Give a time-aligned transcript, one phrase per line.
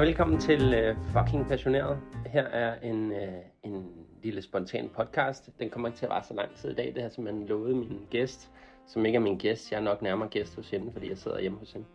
[0.00, 1.98] Og velkommen til uh, Fucking Passioneret.
[2.26, 3.84] Her er en, uh, en
[4.22, 5.50] lille spontan podcast.
[5.58, 6.92] Den kommer ikke til at vare så lang tid i dag.
[6.94, 8.50] Det har simpelthen lovet min gæst,
[8.86, 9.72] som ikke er min gæst.
[9.72, 11.86] Jeg er nok nærmere gæst hos hende, fordi jeg sidder hjemme hos hende.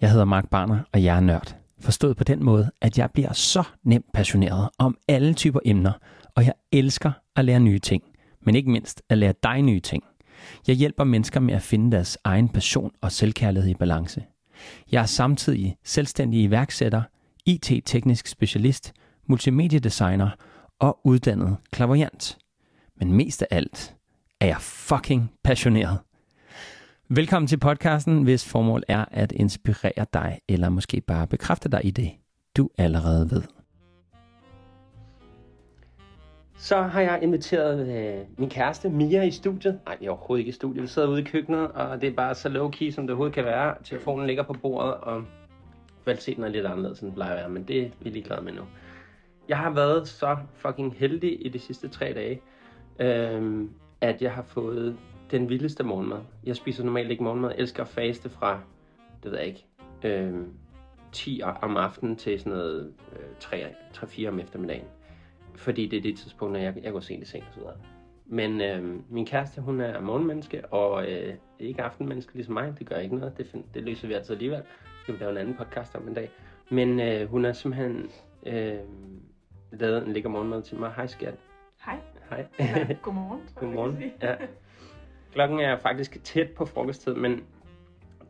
[0.00, 1.56] Jeg hedder Mark Barner, og jeg er nørd.
[1.80, 5.92] Forstået på den måde, at jeg bliver så nemt passioneret om alle typer emner,
[6.36, 8.02] og jeg elsker at lære nye ting,
[8.40, 10.04] men ikke mindst at lære dig nye ting.
[10.68, 14.22] Jeg hjælper mennesker med at finde deres egen passion og selvkærlighed i balance.
[14.92, 17.02] Jeg er samtidig selvstændig iværksætter,
[17.46, 18.92] IT-teknisk specialist,
[19.26, 20.30] multimediedesigner
[20.78, 22.38] og uddannet klaverjant.
[22.96, 23.96] Men mest af alt
[24.40, 25.98] er jeg fucking passioneret.
[27.08, 31.90] Velkommen til podcasten, hvis formål er at inspirere dig, eller måske bare bekræfte dig i
[31.90, 32.10] det,
[32.56, 33.42] du allerede ved.
[36.62, 39.80] Så har jeg inviteret øh, min kæreste Mia i studiet.
[39.84, 40.82] Nej, vi er overhovedet ikke i studiet.
[40.82, 43.44] Vi sidder ude i køkkenet, og det er bare så low-key, som det overhovedet kan
[43.44, 43.74] være.
[43.84, 45.24] Telefonen ligger på bordet, og
[46.04, 48.52] kvaliteten er lidt anderledes, end den plejer at være, men det er vi ligeglade med
[48.52, 48.62] nu.
[49.48, 52.40] Jeg har været så fucking heldig i de sidste tre dage,
[52.98, 53.68] øh,
[54.00, 54.96] at jeg har fået
[55.30, 56.20] den vildeste morgenmad.
[56.44, 57.50] Jeg spiser normalt ikke morgenmad.
[57.50, 58.60] Jeg elsker at faste fra,
[59.22, 59.66] det ved jeg ikke,
[60.04, 60.34] øh,
[61.12, 63.62] 10 om aftenen til sådan noget øh,
[64.02, 64.84] 3-4 om eftermiddagen.
[65.56, 67.76] Fordi det er det tidspunkt, når jeg, jeg går sent i seng og så videre.
[68.26, 72.74] Men øh, min kæreste, hun er morgenmenneske, og øh, ikke aftenmenneske ligesom mig.
[72.78, 73.38] Det gør ikke noget.
[73.38, 74.58] Det, find, det løser vi altid alligevel.
[74.58, 76.30] Det kan vi lave en anden podcast om en dag.
[76.70, 78.10] Men øh, hun er simpelthen
[78.46, 78.78] øh,
[79.72, 80.92] lavet en lækker morgenmad til mig.
[80.96, 81.34] Hej skat.
[81.84, 81.98] Hej.
[82.30, 82.46] Hej.
[82.58, 84.12] Eller, godmorgen, tror jeg, Godmorgen.
[84.22, 84.34] Ja.
[85.32, 87.44] Klokken er faktisk tæt på frokosttid, men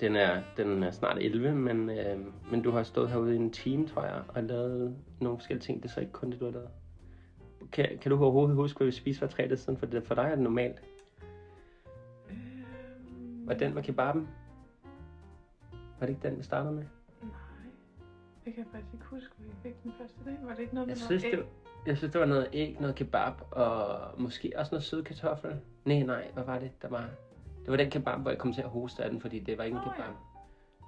[0.00, 2.18] den er, den er snart 11, men, øh,
[2.50, 5.82] men du har stået herude i en time, tror jeg, og lavet nogle forskellige ting.
[5.82, 6.68] Det er så ikke kun det, du har lavet.
[7.72, 9.78] Kan, kan du overhovedet huske, hvad vi spiste for tre dage siden?
[9.78, 10.82] For, det, for dig er det normalt.
[12.30, 14.28] Øhm, Var den med kebaben?
[15.72, 16.84] Var det ikke den, vi startede med?
[17.22, 17.30] Nej.
[18.46, 20.36] Jeg kan faktisk ikke huske, vi fik den første dag.
[20.42, 21.46] Var det ikke noget med Jeg noget synes, det,
[21.86, 25.60] jeg synes, det var noget æg, noget kebab, og måske også noget søde kartoffel.
[25.84, 27.04] Nej, nej, hvad var det, der var?
[27.62, 29.64] Det var den kebab, hvor jeg kom til at hoste af den, fordi det var
[29.64, 30.02] ikke en Nå, ja.
[30.02, 30.14] kebab.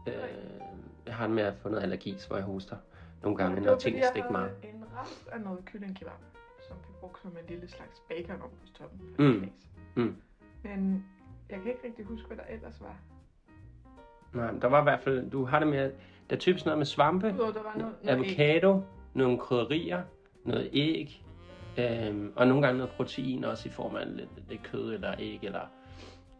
[0.07, 0.61] Er Øh,
[1.07, 2.77] jeg har det med at få noget allergi, så hvor jeg hoster
[3.23, 4.51] nogle gange, når ting stikker mig.
[4.63, 6.13] en rest af noget kyllingkebab,
[7.05, 9.01] brugte som en lille slags bacon op på toppen.
[9.19, 9.51] Mm.
[9.95, 10.17] Mm.
[10.63, 11.05] Men
[11.51, 12.97] jeg kan ikke rigtig huske, hvad der ellers var.
[14.33, 15.93] Nej, der var i hvert fald, du har det med,
[16.31, 18.41] der er typisk noget med svampe, Udover, der var noget, noget æg.
[18.41, 18.83] avocado,
[19.15, 20.03] nogle krydderier,
[20.45, 21.23] noget æg,
[21.79, 25.39] øhm, og nogle gange noget protein også i form af lidt, lidt kød eller æg
[25.43, 25.61] eller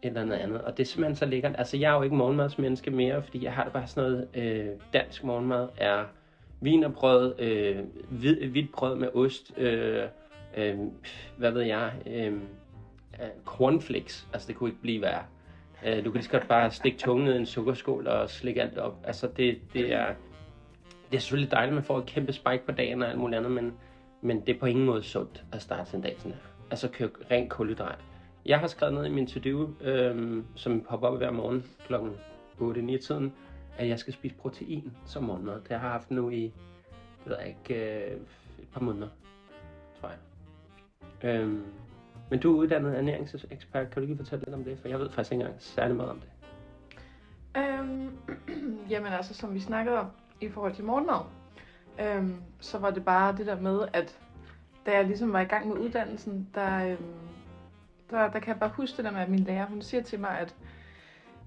[0.03, 0.61] eller andet andet.
[0.61, 1.55] Og det er simpelthen så lækkert.
[1.57, 4.67] Altså, jeg er jo ikke morgenmadsmenneske mere, fordi jeg har det bare sådan noget, øh,
[4.93, 6.03] dansk morgenmad er
[6.61, 7.77] vinerbrød, øh,
[8.09, 10.03] hvid, hvidt brød med ost, øh,
[10.57, 10.77] øh,
[11.37, 12.47] hvad ved jeg, øhm,
[13.21, 14.27] øh, cornflakes.
[14.33, 15.23] Altså, det kunne ikke blive værre.
[15.85, 18.61] Øh, du kan lige så godt bare stikke tungen ned i en sukkerskål og slikke
[18.61, 18.97] alt op.
[19.03, 20.13] Altså, det, det er...
[21.11, 23.37] Det er selvfølgelig dejligt, at man får et kæmpe spike på dagen og alt muligt
[23.37, 23.73] andet, men,
[24.21, 26.39] men det er på ingen måde sundt at starte sin dag sådan her.
[26.71, 27.99] Altså køre rent kulhydrat.
[28.45, 31.95] Jeg har skrevet ned i min to-do, øh, som popper op hver morgen kl.
[32.59, 33.33] 8-9 tiden,
[33.77, 35.53] at jeg skal spise protein som morgenmad.
[35.53, 38.17] Det har jeg haft nu i, det ved jeg ikke, øh,
[38.59, 39.07] et par måneder,
[40.01, 40.17] tror jeg.
[41.23, 41.63] Øhm,
[42.29, 43.91] men du er uddannet ernæringsekspert.
[43.91, 44.79] Kan du lige fortælle lidt om det?
[44.79, 46.29] For jeg ved faktisk ikke engang særlig meget om det.
[47.57, 48.09] Øhm,
[48.91, 50.07] jamen altså, som vi snakkede om
[50.41, 51.19] i forhold til morgenmad,
[52.01, 54.19] øhm, så var det bare det der med, at
[54.85, 57.13] da jeg ligesom var i gang med uddannelsen, der, øhm,
[58.09, 60.19] der, der kan jeg bare huske det der med, at min lærer, hun siger til
[60.19, 60.55] mig, at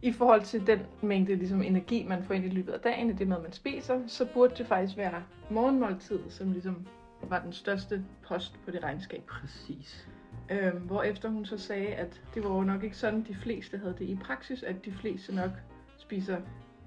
[0.02, 3.12] i forhold til den mængde ligesom, energi, man får ind i løbet af dagen, i
[3.12, 6.86] det mad, man spiser, så burde det faktisk være morgenmåltid, som ligesom
[7.22, 9.22] var den største post på det regnskab.
[9.26, 10.08] Præcis.
[10.50, 13.94] Øhm, hvorefter hun så sagde, at det var jo nok ikke sådan, de fleste havde
[13.98, 15.50] det i praksis, at de fleste nok
[15.98, 16.40] spiser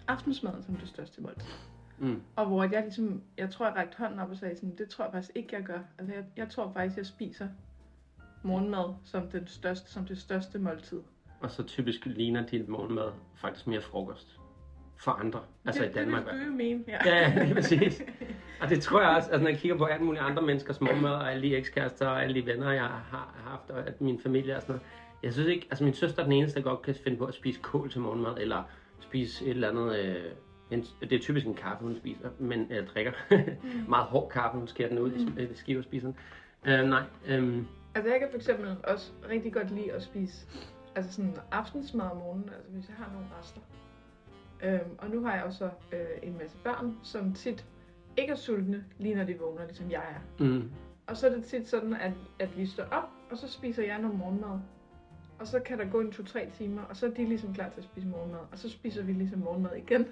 [0.08, 1.50] aftensmaden som det største måltid.
[2.00, 2.22] Mm.
[2.36, 5.06] Og hvor jeg ligesom, jeg tror, jeg rækte hånden op og sagde sådan, det tror
[5.06, 5.80] jeg faktisk ikke, jeg gør.
[5.98, 7.48] Altså, jeg, jeg tror faktisk, jeg spiser
[8.44, 11.02] morgenmad som, den største, som det største måltid.
[11.40, 14.40] Og så typisk ligner dit morgenmad faktisk mere frokost
[14.98, 15.40] for andre.
[15.66, 16.26] Altså det, i Danmark.
[16.26, 16.98] Det vil du jo mene, ja.
[17.06, 18.02] Ja, ja, lige præcis.
[18.62, 21.12] Og det tror jeg også, altså når jeg kigger på alle mulige andre menneskers morgenmad,
[21.12, 24.56] og alle de ekskærester, og alle de venner, jeg har haft, og at min familie
[24.56, 24.88] og sådan noget.
[25.24, 27.34] Jeg synes ikke, altså min søster er den eneste, der godt kan finde på at
[27.34, 28.64] spise kål til morgenmad, eller
[29.00, 30.16] spise et eller andet, øh,
[30.72, 33.12] en, det er typisk en kaffe, hun spiser, men eller drikker.
[33.90, 35.38] Meget hård kaffe, hun skærer den ud Mm.
[35.40, 36.18] i, i skiver og spiser den.
[36.74, 40.46] Øh, nej, øhm, Altså, jeg kan for eksempel også rigtig godt lide at spise
[40.96, 43.62] altså sådan aftensmad om morgenen, altså hvis jeg har nogle rester.
[44.64, 47.66] Øhm, og nu har jeg også øh, en masse børn, som tit
[48.18, 50.44] ikke er sultne, lige når de vågner, ligesom jeg er.
[50.44, 50.72] mm,
[51.08, 54.00] Og så er det tit sådan, at, at vi står op, og så spiser jeg
[54.02, 54.60] noget morgenmad.
[55.40, 57.78] Og så kan der gå en 2-3 timer, og så er de ligesom klar til
[57.78, 58.40] at spise morgenmad.
[58.52, 60.06] Og så spiser vi ligesom morgenmad igen.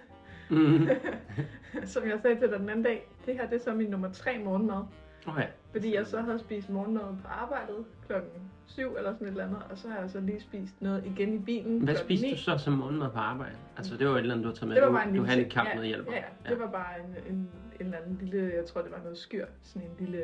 [0.50, 0.88] Mm.
[1.86, 4.12] Som jeg sagde til dig den anden dag, det her det er så min nummer
[4.12, 4.84] tre morgenmad.
[5.28, 5.48] Okay.
[5.72, 8.31] Fordi jeg så havde spist morgenmad på arbejdet klokken
[8.75, 11.33] 7 eller sådan et eller andet, og så har jeg så lige spist noget igen
[11.33, 12.31] i bilen Hvad spiste 9.
[12.31, 13.56] du så som morgenmad på arbejde?
[13.77, 14.75] Altså, det var et eller andet, du har taget med.
[14.75, 16.12] Det var Du- bare en du lille havde en kamp ja, med hjælper.
[16.12, 17.50] Ja, ja, det var bare en, en, en
[17.80, 20.24] eller anden lille, jeg tror det var noget skyr, sådan en lille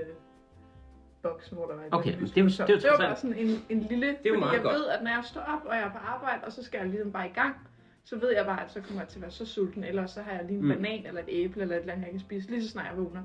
[1.21, 2.81] boks, hvor der var et Okay, lille men det på det er jo top.
[2.81, 4.73] det var bare sådan en, en lille, jo fordi meget jeg godt.
[4.75, 6.87] ved, at når jeg står op, og jeg er på arbejde, og så skal jeg
[6.89, 7.55] ligesom bare i gang,
[8.03, 10.21] så ved jeg bare, at så kommer jeg til at være så sulten, eller så
[10.21, 10.69] har jeg lige en Mm.
[10.69, 12.97] banan eller et æble eller et eller andet, jeg kan spise, lige så snart jeg
[12.97, 13.23] vågner.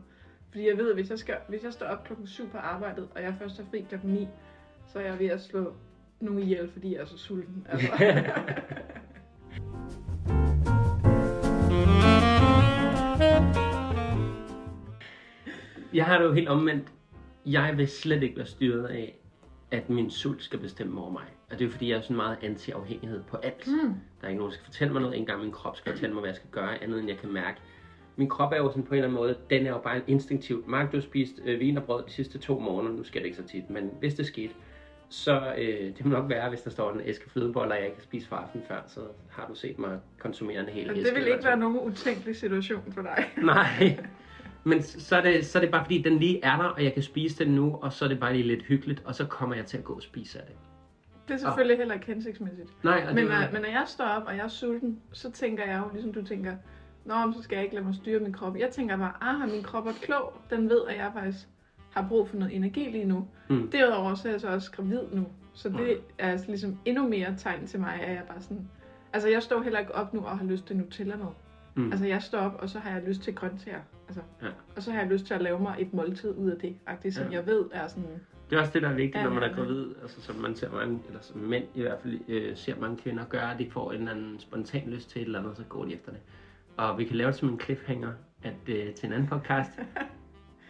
[0.50, 3.08] Fordi jeg ved, at hvis jeg, skal, hvis jeg står op klokken 7 på arbejdet,
[3.14, 4.28] og jeg først er fri klokken 9,
[4.92, 5.72] så er jeg ved at slå
[6.20, 7.66] nogen ihjel, fordi jeg er så sulten.
[7.68, 7.88] Altså.
[15.94, 16.92] Jeg har det jo helt omvendt.
[17.46, 19.18] Jeg vil slet ikke være styret af,
[19.70, 21.24] at min sult skal bestemme over mig.
[21.50, 23.66] Og det er jo fordi, jeg er sådan meget anti-afhængighed på alt.
[23.66, 23.94] Mm.
[24.20, 25.14] Der er ikke nogen, der skal fortælle mig noget.
[25.14, 27.32] Ikke engang min krop skal fortælle mig, hvad jeg skal gøre, andet end jeg kan
[27.32, 27.60] mærke.
[28.16, 30.66] Min krop er jo sådan på en eller anden måde, den er jo bare instinktivt.
[30.66, 33.46] Mark, du har spist øh, vinerbrød de sidste to måneder, nu sker det ikke så
[33.46, 34.54] tit, men hvis det skete,
[35.10, 38.04] så øh, det må nok være, hvis der står en æske flødeboller, jeg ikke kan
[38.04, 41.08] spise fra aften før, så har du set mig konsumere en hel Men æske.
[41.08, 43.30] det vil ikke være nogen utænkelig situation for dig.
[43.42, 43.98] Nej,
[44.64, 46.94] men så er, det, så er det bare fordi, den lige er der, og jeg
[46.94, 49.56] kan spise den nu, og så er det bare lige lidt hyggeligt, og så kommer
[49.56, 50.54] jeg til at gå og spise af det.
[51.28, 52.84] Det er selvfølgelig heller ikke hensigtsmæssigt.
[52.84, 55.30] Nej, og Men, var, øh, men når jeg står op, og jeg er sulten, så
[55.30, 56.56] tænker jeg jo, ligesom du tænker,
[57.04, 58.56] Nå, så skal jeg ikke lade mig styre min krop.
[58.56, 60.32] Jeg tænker bare, ah, min krop er klog.
[60.50, 61.48] Den ved, at jeg faktisk
[61.90, 63.28] har brug for noget energi lige nu.
[63.50, 63.70] Mm.
[63.70, 65.26] Derudover så er jeg så også gravid nu.
[65.52, 65.94] Så det Nej.
[66.18, 68.68] er altså ligesom endnu mere tegn til mig, at jeg bare sådan...
[69.12, 71.26] Altså, jeg står heller ikke op nu og har lyst til Nutella med.
[71.74, 71.90] Mm.
[71.92, 73.80] Altså, jeg står op, og så har jeg lyst til grøntsager.
[74.08, 74.46] Altså, Ja.
[74.76, 77.16] Og så har jeg lyst til at lave mig et måltid ud af det, faktisk,
[77.16, 77.36] som Ja.
[77.38, 78.20] jeg ved er sådan...
[78.50, 80.54] det er også det, der er vigtigt, Ja, når man er gravid, altså som man
[80.56, 83.70] ser mange, eller som mænd i hvert fald øh, ser mange kvinder gøre, at de
[83.70, 86.20] får en eller anden spontan lyst til et eller andet, så går de efter det.
[86.76, 89.70] Og vi kan lave det som en cliffhanger, at øh, til en anden podcast,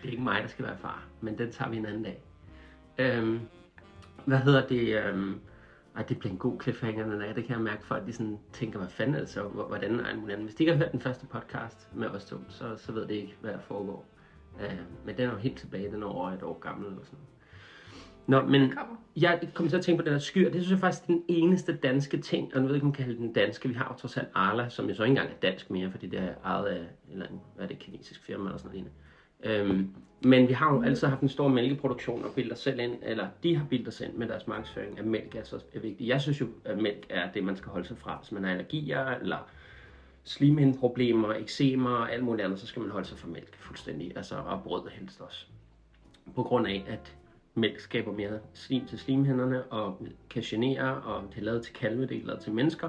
[0.03, 2.23] det er ikke mig, der skal være far, men den tager vi en anden dag.
[2.99, 3.41] Øhm,
[4.25, 5.05] hvad hedder det?
[5.05, 5.41] Øhm,
[5.97, 7.35] ej, det bliver en god cliffhanger, den dag.
[7.35, 9.43] Det kan jeg mærke, folk de sådan tænker, hvad fanden er det så?
[9.43, 10.37] Hvor- Hvordan er andet?
[10.39, 13.15] Hvis de ikke har hørt den første podcast med os to, så, så ved det
[13.15, 14.07] ikke, hvad der foregår.
[14.61, 17.19] Øh, men den er jo helt tilbage, den er over et år gammel eller sådan.
[18.27, 18.97] Nå, men Kommer.
[19.17, 20.45] jeg kom til at tænke på den der skyr.
[20.51, 22.89] Det synes jeg faktisk er den eneste danske ting, og nu ved jeg ikke, om
[22.89, 23.69] man kan kalde den danske.
[23.69, 26.07] Vi har jo trods alt Arla, som jo så ikke engang er dansk mere, fordi
[26.07, 28.93] det er ejet af eller hvad er det, kinesisk firma eller sådan noget.
[29.43, 29.95] Øhm,
[30.25, 33.57] men vi har jo altid haft en stor mælkeproduktion og bilder selv ind, eller de
[33.57, 36.09] har bilder os ind med deres markedsføring, at mælk er så er vigtigt.
[36.09, 38.51] Jeg synes jo, at mælk er det, man skal holde sig fra, hvis man har
[38.51, 39.49] allergier, eller
[40.25, 44.37] slimhindproblemer, eksemer og alt muligt andet, så skal man holde sig fra mælk fuldstændig, altså
[44.37, 45.47] og brød helst også.
[46.35, 47.17] På grund af, at
[47.55, 52.07] mælk skaber mere slim til slimhinderne og kan genere, og det er lavet til kalve,
[52.07, 52.89] det er lavet til mennesker.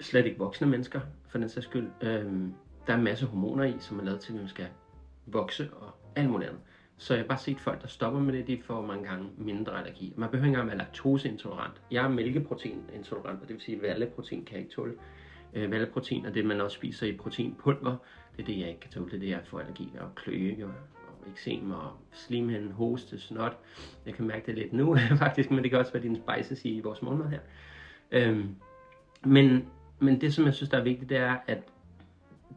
[0.00, 1.88] Slet ikke voksne mennesker, for den sags skyld.
[2.00, 2.54] Øhm,
[2.86, 4.66] der er en masse hormoner i, som er lavet til, at man skal
[5.26, 6.62] vokse og alt muligt andet.
[7.00, 9.78] Så jeg har bare set folk, der stopper med det, de får mange gange mindre
[9.78, 10.12] allergi.
[10.16, 11.82] Man behøver ikke engang være laktoseintolerant.
[11.90, 14.94] Jeg er mælkeproteinintolerant, og det vil sige, at valleprotein kan jeg ikke tåle.
[15.54, 17.96] Øh, valleprotein er det, man også spiser i proteinpulver.
[18.36, 19.06] Det er det, jeg ikke kan tåle.
[19.06, 20.72] Det er det, jeg får allergi og kløe, og,
[21.08, 23.58] og eksem og slimhinde, hoste, snot.
[24.06, 26.80] Jeg kan mærke det lidt nu, faktisk, men det kan også være din spices i
[26.80, 27.40] vores morgenmad her.
[28.10, 28.56] Øhm,
[29.24, 31.62] men, men det, som jeg synes, der er vigtigt, det er, at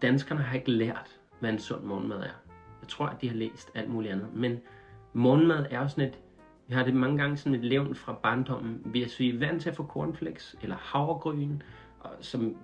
[0.02, 2.43] danskerne har ikke lært, hvad en sund morgenmad er.
[2.94, 4.34] Tror, at de har læst alt muligt andet.
[4.34, 4.62] Men
[5.14, 6.20] morgenmad er jo sådan et,
[6.68, 8.82] vi har det mange gange sådan et levn fra barndommen.
[8.86, 11.62] Hvis vi er vant til at få cornflakes eller havregryn,
[12.00, 12.58] og som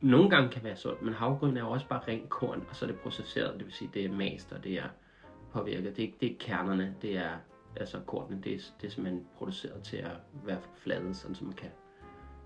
[0.00, 2.84] nogle gange kan være sundt, men havregryn er jo også bare rent korn, og så
[2.84, 4.88] er det processeret, det vil sige, det er mast, og det er
[5.52, 5.96] påvirket.
[5.96, 7.30] Det er, det er kernerne, det er
[7.76, 11.56] altså kornene, det er, det er simpelthen produceret til at være fladet, sådan som man
[11.56, 11.70] kan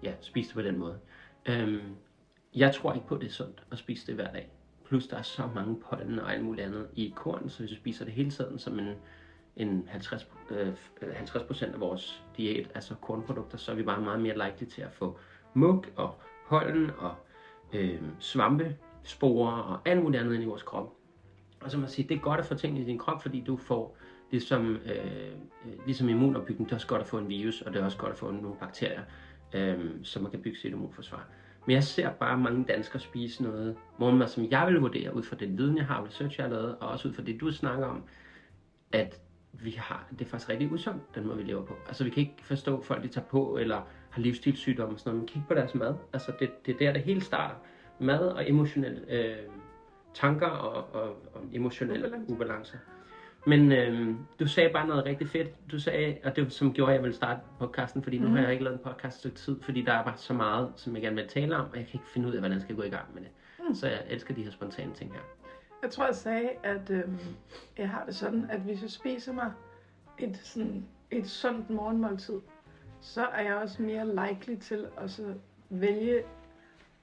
[0.02, 0.98] ja, spise det på den måde.
[1.46, 1.96] Øhm,
[2.54, 4.50] jeg tror ikke på, at det er sundt at spise det hver dag.
[4.84, 7.76] Plus der er så mange pollen og alt muligt andet i korn, så hvis du
[7.76, 8.94] spiser det hele tiden som en,
[9.56, 10.72] en 50, øh,
[11.14, 14.82] 50 øh, af vores diæt, altså kornprodukter, så er vi bare meget mere likely til
[14.82, 15.18] at få
[15.54, 16.14] mug og
[16.48, 17.14] pollen og
[17.72, 20.92] øh, svampesporer og alt muligt andet ind i vores krop.
[21.60, 23.40] Og så må man sige, det er godt at få ting i din krop, fordi
[23.40, 23.96] du får
[24.30, 25.32] ligesom, som, øh,
[25.66, 27.98] øh, ligesom immunopbygning, det er også godt at få en virus, og det er også
[27.98, 29.02] godt at få nogle bakterier,
[29.52, 31.28] øh, så man kan bygge sit immunforsvar.
[31.66, 35.36] Men jeg ser bare mange danskere spise noget morgenmad, som jeg vil vurdere ud fra
[35.36, 37.52] den viden, jeg har, og research, jeg har lavet, og også ud fra det, du
[37.52, 38.02] snakker om,
[38.92, 39.20] at
[39.52, 41.76] vi har, det er faktisk rigtig usundt, den måde, vi lever på.
[41.86, 45.20] Altså, vi kan ikke forstå folk, de tager på, eller har livsstilssygdomme og sådan noget,
[45.20, 45.94] men kig på deres mad.
[46.12, 47.54] Altså, det, det er der, det hele starter.
[48.00, 49.36] Mad og emotionelle øh,
[50.14, 52.32] tanker og, og, og emotionelle Ubalance.
[52.32, 52.78] ubalancer.
[53.46, 55.70] Men øh, du sagde bare noget rigtig fedt.
[55.70, 58.36] Du sagde, og det som gjorde, at jeg ville starte podcasten, fordi nu Mhm.
[58.36, 60.72] har jeg ikke lavet en podcast et stykke tid, fordi der er bare så meget,
[60.76, 62.62] som jeg gerne vil tale om, og jeg kan ikke finde ud af, hvordan jeg
[62.62, 63.30] skal gå i gang med det.
[63.68, 63.74] Mm.
[63.74, 65.20] Så jeg elsker de her spontane ting her.
[65.82, 67.18] Jeg tror, jeg sagde, at øhm,
[67.78, 69.52] jeg har det sådan, at hvis jeg spiser mig
[70.18, 72.40] et, sådan, et sundt morgenmåltid,
[73.00, 75.34] så er jeg også mere likely til at så
[75.70, 76.22] vælge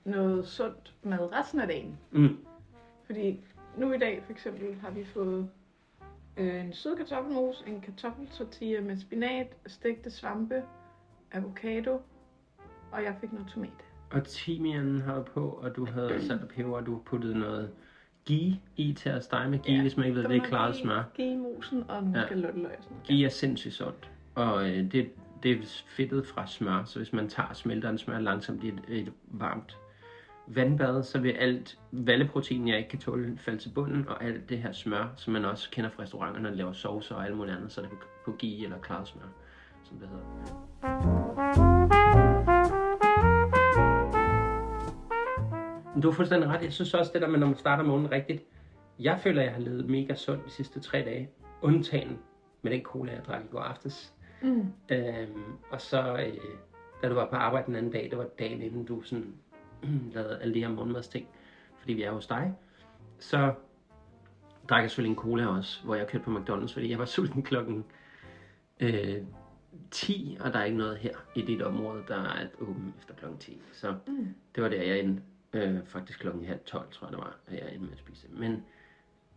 [0.06, 1.98] noget sundt mad resten af dagen.
[2.12, 2.38] Mm.
[3.06, 3.40] Fordi
[3.78, 5.50] nu i dag for eksempel har vi fået
[6.42, 10.64] øh, en sød kartoffelmos, en kartoffeltortilla med spinat, stegte svampe,
[11.32, 12.02] avocado,
[12.92, 13.70] og jeg fik noget tomat.
[14.12, 17.72] Og timianen har du på, og du havde salt og peber, og du puttede noget
[18.26, 20.76] ghee i til at stege med ghee, ja, hvis man ikke ved, det er klaret
[20.76, 21.04] smør.
[21.14, 22.22] Give mosen og nogle Ja.
[22.24, 22.28] ja.
[22.28, 23.08] kalotteløg og sådan noget.
[23.08, 25.10] Ghee er sindssygt sundt, og øh, det,
[25.44, 28.68] det er fedtet fra smør, så hvis man tager og smelter en smør langsomt i
[28.68, 29.78] et, et varmt
[30.56, 34.58] vandbad, så vil alt valleprotein, jeg ikke kan tåle, falde til bunden, og alt det
[34.58, 37.58] her smør, som man også kender fra restauranterne, når de laver saucer og alt muligt
[37.58, 39.24] andet, så er det på, ghee eller klaret smør,
[39.84, 41.52] som det hedder.
[45.94, 46.64] Men Du har fuldstændig ret.
[46.64, 48.44] Jeg synes også, det der med, når man starter morgenen rigtigt.
[49.00, 51.30] Jeg føler, jeg har levet mega sundt de sidste tre dage.
[51.62, 52.20] Undtagen
[52.62, 54.14] med den cola, jeg drak i går aftes.
[54.42, 54.66] Mm.
[54.92, 56.38] Øhm, og så, øh,
[57.04, 59.34] da du var på arbejde den anden dag, det var dagen inden du sådan,
[60.14, 61.28] lavede alle de her morgenmadsting,
[61.80, 62.54] fordi vi er hos dig,
[63.20, 63.54] så
[64.70, 67.44] drak jeg selvfølgelig en cola også, hvor jeg kørte på McDonald's, fordi jeg var sulten
[67.44, 67.86] klokken
[68.80, 69.16] øh,
[69.92, 73.40] 10, og der er ikke noget her i dit område, der er åbent efter klokken
[73.40, 73.62] 10.
[73.74, 74.28] Så Mm.
[74.56, 75.24] det var der, jeg endte.
[75.54, 78.28] Øh, faktisk klokken halv 12, tror jeg det var, at jeg endte med at spise.
[78.30, 78.64] Men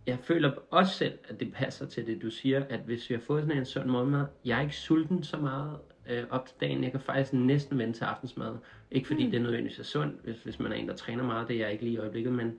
[0.07, 3.23] jeg føler også selv, at det passer til det, du siger, at hvis vi har
[3.23, 6.85] fået sådan en sund morgenmad, jeg er ikke sulten så meget øh, op til dagen.
[6.85, 8.57] Jeg kan faktisk næsten vente til aftensmad.
[8.91, 9.31] Ikke fordi mm.
[9.31, 11.61] det er nødvendigvis er sundt, hvis, hvis man er en, der træner meget, det er
[11.61, 12.59] jeg ikke lige i øjeblikket, men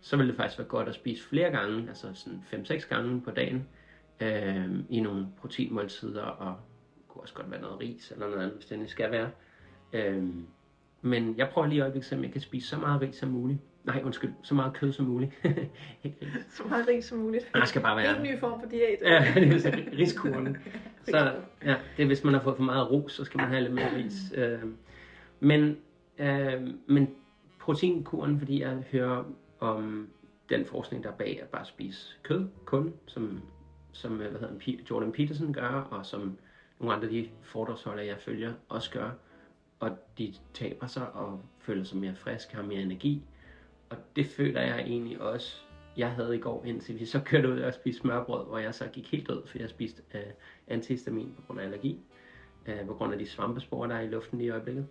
[0.00, 3.30] så vil det faktisk være godt at spise flere gange, altså sådan 5-6 gange på
[3.30, 3.68] dagen,
[4.20, 6.56] øh, i nogle proteinmåltider, og
[6.96, 9.30] det kunne også godt være noget ris eller noget andet, hvis det skal være.
[9.92, 10.24] Øh,
[11.02, 13.58] men jeg prøver lige i øjeblikket, om jeg kan spise så meget ris som muligt.
[13.84, 15.32] Nej, undskyld, så meget kød som muligt.
[16.04, 16.12] ris.
[16.50, 17.50] Så meget rig som muligt.
[17.54, 18.06] Der skal bare være...
[18.06, 18.98] Helt ny form for diæt.
[19.02, 20.56] Ja, det er så riskuren.
[21.04, 21.32] Så
[21.64, 23.74] ja, det er, hvis man har fået for meget ros, så skal man have lidt
[23.74, 24.14] mere ris.
[24.34, 24.58] Øh,
[25.40, 25.76] men,
[26.18, 27.14] øh, men
[27.60, 29.24] proteinkuren, fordi jeg hører
[29.60, 30.08] om
[30.48, 33.42] den forskning, der er bag at bare spise kød kun, som,
[33.92, 36.38] som hvad hedder Jordan Peterson gør, og som
[36.80, 39.10] nogle andre de foredragsholdere, jeg følger, også gør.
[39.80, 43.22] Og de taber sig og føler sig mere friske, har mere energi.
[43.90, 45.56] Og det føler jeg egentlig også,
[45.96, 48.86] jeg havde i går, indtil vi så kørte ud og spiste smørbrød, hvor jeg så
[48.92, 50.20] gik helt død, fordi jeg spiste øh,
[50.68, 52.00] antihistamin på grund af allergi,
[52.66, 54.86] øh, på grund af de svampesporer, der er i luften lige i øjeblikket.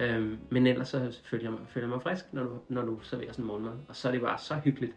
[0.00, 3.00] Øh, men ellers så føler jeg mig, føler jeg mig frisk, når du, når du
[3.00, 3.72] serverer sådan en morgenmad.
[3.88, 4.96] Og så er det bare så hyggeligt.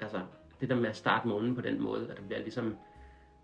[0.00, 0.20] Altså,
[0.60, 2.76] det der med at starte morgenen på den måde, at der bliver ligesom,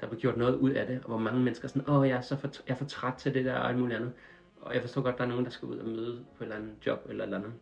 [0.00, 2.16] der bliver gjort noget ud af det, og hvor mange mennesker er sådan, åh, jeg
[2.16, 4.12] er, så for, jeg er for træt til det der og alt muligt andet.
[4.60, 6.56] Og jeg forstår godt, der er nogen, der skal ud og møde på et eller
[6.56, 7.52] andet job eller et eller andet.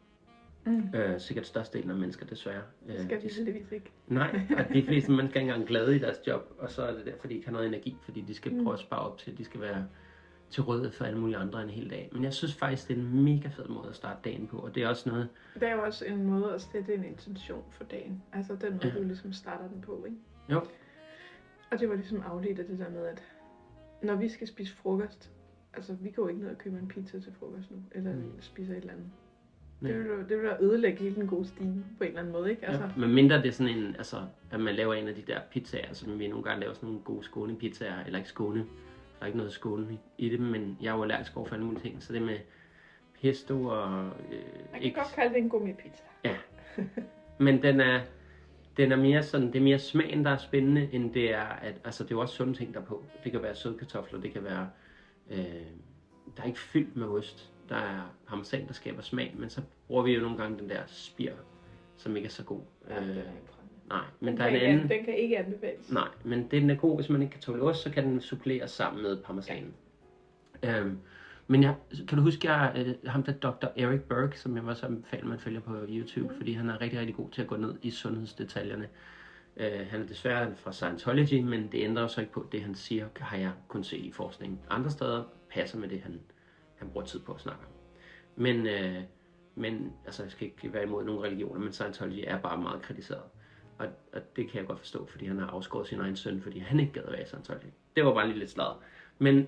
[0.67, 0.99] Mm.
[0.99, 2.62] Øh, sikkert størstedelen af mennesker, desværre.
[2.87, 3.91] Det skal Øh, vi heldigvis ikke.
[4.09, 6.93] Nej, og de fleste mennesker er ikke engang glade i deres job, og så er
[6.95, 8.62] det derfor, de ikke har noget energi, fordi de skal Mm.
[8.65, 9.87] prøve at spare op til, at de skal være
[10.50, 12.09] til rådighed for alle mulige andre en hel dag.
[12.12, 14.75] Men jeg synes faktisk, det er en mega fed måde at starte dagen på, og
[14.75, 17.85] det er også noget, Det er jo også en måde at sætte en intention for
[17.85, 18.23] dagen.
[18.33, 18.95] Altså den måde, Ja.
[18.99, 20.17] du ligesom starter den på, ikke?
[20.50, 20.61] Jo.
[21.73, 23.23] Og det var ligesom afledt af det der med, at
[24.03, 25.31] når vi skal spise frokost,
[25.76, 28.33] altså vi går ikke ned og køber en pizza til frokost nu, eller Mm.
[28.40, 29.06] spiser et eller andet.
[29.80, 29.92] Nej.
[29.92, 32.33] Det vil, jo- det vil jo ødelægge hele den gode stime på en eller anden
[32.33, 32.66] måde, ikke?
[32.66, 34.16] Altså, ja, men mindre det er sådan en, altså,
[34.50, 37.02] at man laver en af de der pizzaer, som vi nogle gange laver sådan nogle
[37.04, 40.97] gode skånepizzaer, eller ikke skåne, der er ikke noget skåne i, det, men jeg er
[40.97, 42.38] jo allergisk over for alle mulige ting, så det med
[43.23, 46.02] pesto og øh, man kan godt kalde det en gourmet-pizza.
[47.38, 48.00] Men den er,
[48.76, 51.75] den er mere sådan, det er mere smagen, der er spændende, end det er, at,
[51.85, 53.04] altså det er jo også sunde ting der er på.
[53.25, 54.68] Det kan være søde kartofler, det kan være,
[55.30, 55.38] øh,
[56.37, 57.50] der er ikke fyldt med ost.
[57.68, 60.80] Der er parmesan, der skaber smag, men så bruger vi jo nogle gange den der
[60.87, 61.33] spir,
[61.97, 62.61] som ikke er så god.
[62.88, 63.16] Ja, Øh,
[63.88, 65.92] nej, men den, der er en ikke, anden, den kan ikke anbefales.
[65.92, 68.71] nej, men den er god, hvis man ikke kan tåle ost, så kan den suppleres
[68.71, 69.75] sammen med parmesanen.
[70.62, 70.99] Øhm,
[71.47, 71.75] men jeg,
[72.09, 73.66] kan du huske, jeg, øh, ham der Dr.
[73.76, 76.37] Eric Berg, som jeg også anbefaler, man følger på YouTube, Mm.
[76.37, 78.85] fordi han er rigtig, rigtig god til at gå ned i sundhedsdetaljerne.
[78.85, 78.88] Øh,
[79.57, 83.09] Øh, han er desværre fra Scientology, men det ændrer så ikke på, det han siger,
[83.17, 86.21] har jeg kun se i forskningen Andre steder passer med det, han,
[86.77, 87.73] han bruger tid på at snakke om.
[88.37, 89.03] Men, øh,
[89.55, 93.23] men altså, jeg skal ikke være imod nogen religioner, men Scientology er bare meget kritiseret.
[93.79, 96.59] Og, og det kan jeg godt forstå, fordi han har afskåret sin egen søn, fordi
[96.59, 97.67] han ikke gad at være i Scientology.
[97.97, 98.83] Det var bare lige lidt sladder.
[99.19, 99.47] Men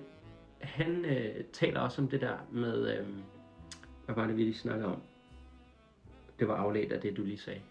[0.59, 3.07] han øh, taler også om det der med, øh,
[4.05, 5.01] hvad var det, vi lige snakkede om?
[6.39, 7.61] Det var afledt af det, du lige sagde.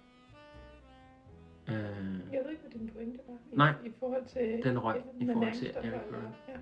[1.68, 3.34] Øh, Jeg ved ikke, hvad din pointe var.
[3.52, 3.74] I, Nej.
[3.84, 4.60] I forhold til...
[4.64, 6.34] Den røg i forhold til Eric Berne.
[6.48, 6.54] Ja.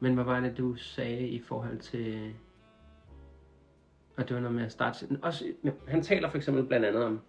[0.00, 2.34] men hvad var det, du sagde i forhold til...
[4.16, 5.06] Og det var noget med at starte...
[5.22, 5.44] Også,
[5.88, 7.20] han taler for eksempel blandt andet om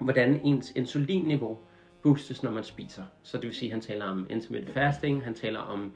[0.00, 1.58] hvordan ens insulinniveau
[2.02, 3.02] boostes, når man spiser.
[3.22, 5.92] Så det vil sige, at han taler om intermittent fasting, han taler om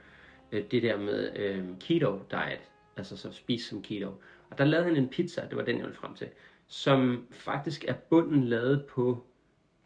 [0.52, 4.08] øh, det der med øh, keto diet, altså så spise som keto.
[4.50, 6.26] Og der lavede han en pizza, det var den, jeg ville frem til,
[6.66, 9.24] som faktisk er bunden lavet på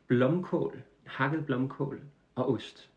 [0.06, 2.00] blomkål, hakket blomkål
[2.34, 2.90] og ost.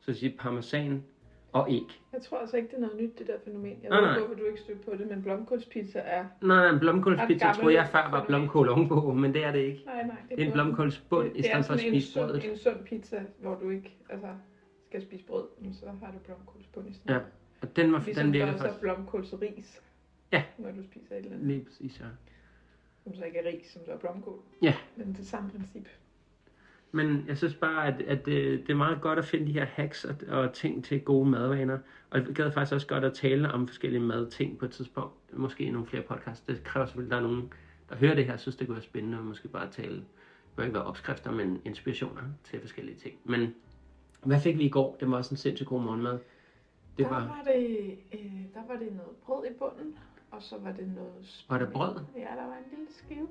[0.00, 1.04] Så det siger parmesan
[1.52, 2.02] og æg.
[2.12, 3.78] Jeg tror altså ikke, det er noget nyt, det der fænomen.
[3.82, 4.16] Jeg Nej, ved nej.
[4.16, 6.24] ikke, hvorfor du ikke stødte på det, men blomkålspizza er...
[6.42, 9.82] Nej, en blomkålspizza troede jeg før var blomkål ovenpå, men det er det ikke.
[9.86, 10.16] Nej, nej.
[10.30, 12.50] Det er en blomkålsbund i det er stedet for at spise sund, brødet.
[12.50, 14.28] en sund pizza, hvor du ikke altså,
[14.88, 17.14] skal spise brød, men så har du blomkålsbund i stedet.
[17.14, 17.20] Ja,
[17.62, 18.76] Og den, var, Ligesom den virker faktisk...
[18.76, 19.82] er blomkålsris,
[20.32, 20.42] Ja.
[20.58, 22.04] når du spiser et eller andet, Lige præcis, ja.
[23.04, 24.38] som så ikke er ris, som så er blomkål.
[24.62, 24.74] Ja.
[24.96, 25.88] Men det er samme princip.
[26.92, 29.64] Men jeg synes bare, at, at det, det er meget godt at finde de her
[29.64, 31.78] hacks og, og ting til gode madvaner.
[32.10, 35.14] Og jeg gad faktisk også godt at tale om forskellige madting på et tidspunkt.
[35.32, 36.40] Måske i nogle flere podcasts.
[36.46, 37.52] Det kræver selvfølgelig, at der er nogen,
[37.88, 39.18] der hører det her, synes det kunne være spændende.
[39.18, 40.04] Og måske bare tale, det
[40.56, 43.14] bør ikke være opskrifter, men inspirationer til forskellige ting.
[43.24, 43.54] Men
[44.24, 44.96] hvad fik vi i går?
[45.00, 46.12] Det var også en sindssygt god morgenmad.
[46.12, 48.20] Det der, var, var det, øh,
[48.54, 49.98] der var det noget brød i bunden,
[50.30, 51.44] og så var det noget...
[51.48, 52.00] Var der brød?
[52.16, 53.28] Ja, der var en lille skive.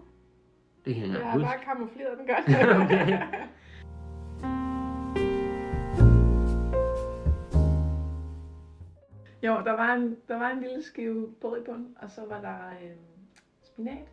[0.88, 1.46] Det kan jeg Jeg ikke har huske.
[1.48, 2.84] bare kamufleret den godt.
[2.84, 3.22] Okay.
[9.44, 12.42] jo, der var, en, der var en lille skive brød i bunden, og så var
[12.42, 12.96] der øh,
[13.64, 14.08] spinat,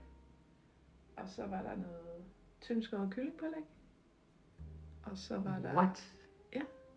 [1.17, 2.25] og så var der noget
[2.61, 3.65] tyndskåret kyllingpålæg,
[5.03, 6.15] og så var der, What?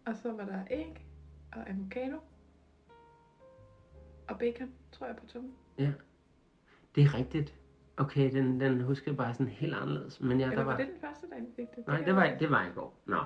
[0.05, 1.05] og så var der æg
[1.51, 2.17] og avocado
[4.27, 5.53] og bacon, tror jeg, på tungen.
[6.95, 7.53] Det er rigtigt.
[7.97, 10.21] Okay, den, den husker jeg bare sådan helt anderledes.
[10.21, 10.77] Men ja, Eller der var var...
[10.77, 11.87] det den første dag, vi fik det?
[11.87, 13.01] Nej, det var, det var i går.
[13.05, 13.17] Nå.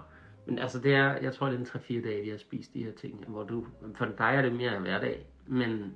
[0.46, 2.84] Men altså, det er, jeg tror, det er en 3-4 dage, vi har spist de
[2.84, 5.96] her ting, hvor du, for dig er det mere hverdag, men,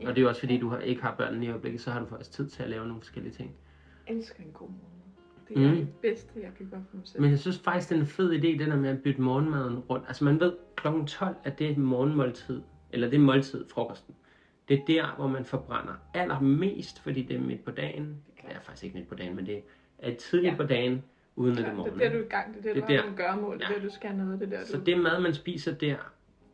[0.00, 2.00] og det er jo også fordi, du har, ikke har børn i øjeblikket, så har
[2.00, 3.54] du faktisk tid til at lave nogle forskellige ting.
[4.08, 4.82] Jeg elsker en god morgen.
[5.48, 5.76] Det er Mm.
[5.76, 7.20] det bedste, jeg kan gøre for mig selv.
[7.22, 9.78] Men jeg synes faktisk, det er en fed idé, det der med at bytte morgenmaden
[9.78, 10.04] rundt.
[10.08, 10.86] Altså man ved, kl.
[11.06, 14.14] 12 er det morgenmåltid, eller det er måltid, frokosten.
[14.68, 18.16] Det er der, hvor man forbrænder allermest, fordi det er midt på dagen.
[18.36, 19.62] Det er faktisk ikke midt på dagen, men det
[19.98, 20.56] er tidligt Ja.
[20.56, 21.02] på dagen,
[21.36, 22.54] uden at det Klart, det er der, du er i gang.
[22.54, 23.02] Det er der, Det du er der.
[23.02, 23.58] nogle gøremål.
[23.58, 24.40] Det er der, du skal noget.
[24.40, 24.84] Det er der, Så du...
[24.84, 25.96] det mad, man spiser der,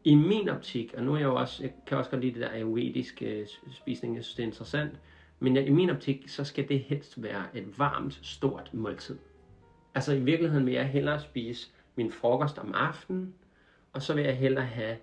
[0.04, 2.40] i min optik, og nu er jeg jo også, jeg kan også godt lide det
[2.40, 4.92] der ayurvediske øh, spisning, jeg synes det er interessant,
[5.40, 9.18] men jeg, i min optik, så skal det helst være et varmt, stort måltid.
[9.94, 13.34] Altså i virkeligheden vil jeg hellere spise min frokost om aftenen,
[13.92, 14.96] og så vil jeg hellere have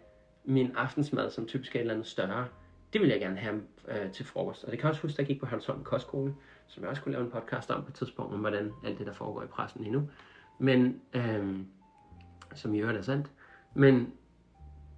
[0.46, 2.48] min aftensmad, som typisk er et eller andet større.
[2.94, 4.64] Det vil jeg gerne have øh, til frokost.
[4.64, 6.36] Og det kan jeg også huske, at jeg gik på Hansholm Kostskole,
[6.68, 9.08] som jeg også kunne lave en podcast om på et tidspunkt, om hvordan alt det,
[9.08, 10.10] der foregår i pressen lige nu.
[10.60, 11.68] Men, øhm,
[12.56, 13.28] som i øvrigt er sandt.
[13.76, 14.14] Men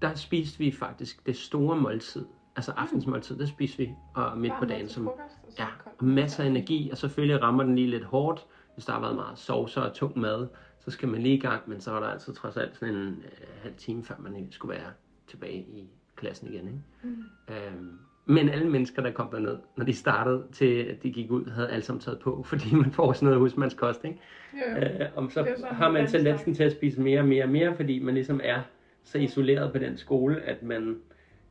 [0.02, 2.26] der spiste vi faktisk det store måltid,
[2.56, 5.68] altså aftensmåltid, det spiste vi og midt på Varm mad dagen, som, frokost, ja,
[6.00, 9.16] og masser af energi, og selvfølgelig rammer den lige lidt hårdt, hvis der har været
[9.16, 10.48] meget sovser og tung mad,
[10.80, 13.08] så skal man lige i gang, men så er der altid trods alt sådan en
[13.08, 14.92] øh, halv time, før man skulle være
[15.28, 16.68] tilbage i klassen igen.
[16.68, 16.80] Ikke?
[17.04, 17.24] Mm.
[17.50, 21.52] Øhm, men alle mennesker, der kom derned, når de startede til, at de gik ud,
[21.52, 24.20] havde alle sammen taget på, fordi man får sådan noget husmandskost, ikke?
[24.54, 24.82] Jo.
[24.82, 27.76] Øh, om så sådan, har man tendensen til at spise mere og mere og mere,
[27.76, 28.62] fordi man ligesom er
[29.04, 30.98] så isoleret på den skole, at man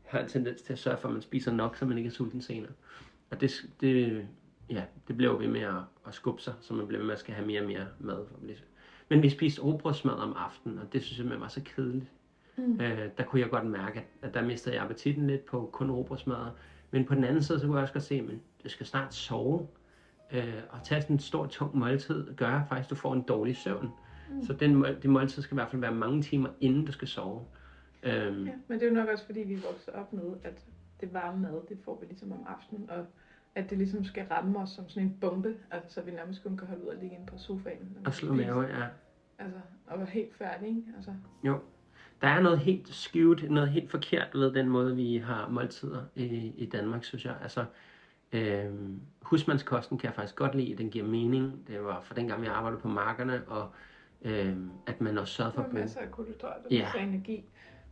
[0.05, 2.13] har en tendens til at sørge for, at man spiser nok, så man ikke er
[2.13, 2.73] sulten senere.
[3.31, 4.27] Og det, det,
[4.71, 5.75] ja, det jo ved med at,
[6.07, 8.27] at skubbe sig, så man bliver ved med at skal have mere og mere mad.
[9.09, 12.07] Men vi spiste robrødsmad om aftenen, og det synes jeg simpelthen var så kedeligt.
[12.57, 12.81] Mm.
[12.81, 16.47] Øh, der kunne jeg godt mærke, at, der mistede jeg appetitten lidt på kun robrødsmad.
[16.91, 18.25] Men på den anden side, så kunne jeg også godt se, at
[18.65, 19.69] du skal snart sove.
[20.33, 23.57] Øh, og tage sådan en stor, tung måltid, gør faktisk, at du får en dårlig
[23.57, 23.91] søvn.
[24.31, 24.43] Mm.
[24.43, 27.41] Så den, det måltid skal i hvert fald være mange timer, inden du skal sove.
[28.03, 30.65] Øhm, Ja, men det er jo nok også, fordi vi vokser op med, at
[31.01, 33.07] det varme mad, det får vi ligesom om aftenen, og
[33.55, 36.57] at det ligesom skal ramme os som sådan en bombe, altså så vi nærmest kun
[36.57, 37.97] kan holde ud og ligge inde på sofaen.
[38.07, 38.87] og slå mave, ja.
[39.39, 40.83] Altså, og være helt færdig, ikke?
[40.97, 41.59] Altså, Jo.
[42.23, 46.53] Der er noget helt skewed, noget helt forkert ved den måde, vi har måltider i,
[46.57, 47.35] i Danmark, synes jeg.
[47.43, 47.65] Altså,
[48.33, 51.65] øhm, husmandskosten kan jeg faktisk godt lide, den giver mening.
[51.69, 53.71] Det var for dengang, jeg arbejdede på markerne, og
[54.23, 56.83] øhm, at man også sørgede for bruge masser af kulhydrater, Ja.
[56.83, 57.45] masser af energi,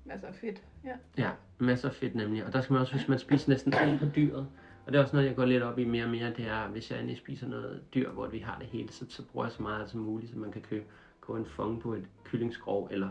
[0.05, 0.63] masser af fedt.
[0.85, 0.95] Ja.
[1.19, 2.45] Ja, masser af fedt nemlig.
[2.47, 4.47] Og der skal man også, hvis man spiser næsten alt på dyret,
[4.87, 6.69] og det er også noget, jeg går lidt op i mere og mere, det er,
[6.69, 9.53] hvis jeg endelig spiser noget dyr, hvor vi har det hele, så, så bruger jeg
[9.53, 10.85] så meget som muligt, så man kan købe
[11.21, 13.09] gå en fong på et kyllingskrog, eller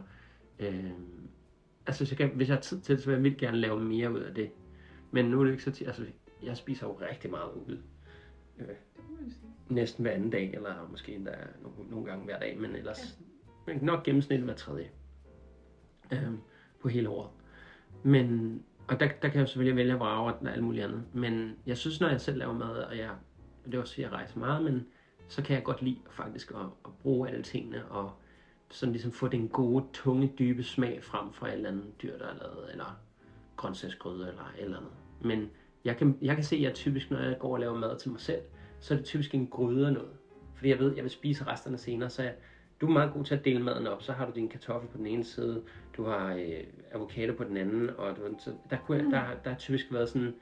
[0.60, 0.92] øh,
[1.88, 3.58] altså hvis jeg, kan, hvis jeg har tid til det, så vil jeg vildt gerne
[3.58, 4.52] lave mere ud af det.
[5.12, 6.06] Men nu er det ikke så tit, altså
[6.44, 7.82] jeg spiser jo rigtig meget ude.
[8.60, 8.76] Øh,
[9.70, 13.20] næsten hver anden dag, eller måske endda nogle, nogle gange hver dag, men ellers
[13.68, 13.74] ja.
[13.82, 14.90] nok gennemsnit hver tredje
[16.12, 16.38] øhm,
[16.82, 17.30] på hele året.
[18.04, 21.04] Men, og der, der kan jeg selvfølgelig vælge at vrage og alt muligt andet.
[21.14, 23.12] Men jeg synes, når jeg selv laver mad, og jeg,
[23.66, 24.88] det er også fordi, jeg rejser meget, men
[25.28, 28.12] så kan jeg godt lide faktisk at, at bruge alle tingene og
[28.70, 32.26] sådan ligesom få den gode, tunge, dybe smag frem fra et eller andet dyr, der
[32.26, 33.00] er lavet, eller
[33.58, 34.92] grøntsagsgryde eller et eller andet.
[35.22, 35.50] Men
[35.86, 38.12] jeg kan, jeg kan se, at jeg typisk, når jeg går og laver mad til
[38.12, 38.42] mig selv,
[38.80, 40.12] så er det typisk en gryde af noget.
[40.56, 42.34] Fordi jeg ved, at jeg vil spise resterne senere, så jeg,
[42.82, 44.04] du er meget god til at dele maden op.
[44.04, 45.64] Så har du din kartoffel på den ene side,
[45.98, 49.50] du har øh, avocado på den anden, og du, så der, kunne jeg, der, der
[49.50, 50.36] har typisk været sådan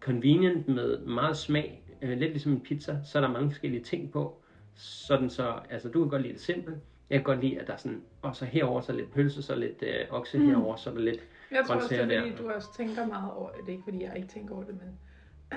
[0.00, 4.12] convenient med meget smag, øh, lidt ligesom en pizza, så er der mange forskellige ting
[4.12, 4.40] på.
[4.74, 6.76] Sådan så, altså du kan godt lide det simpelt.
[7.10, 9.54] Jeg kan godt lide, at der er sådan, og så herover så lidt pølse, så
[9.54, 10.46] lidt øh, okse mm.
[10.46, 12.36] herover, så er der lidt Jeg tror også, det er fordi, der.
[12.36, 13.60] du også tænker meget over det.
[13.68, 14.98] Er ikke fordi, jeg ikke tænker over det, men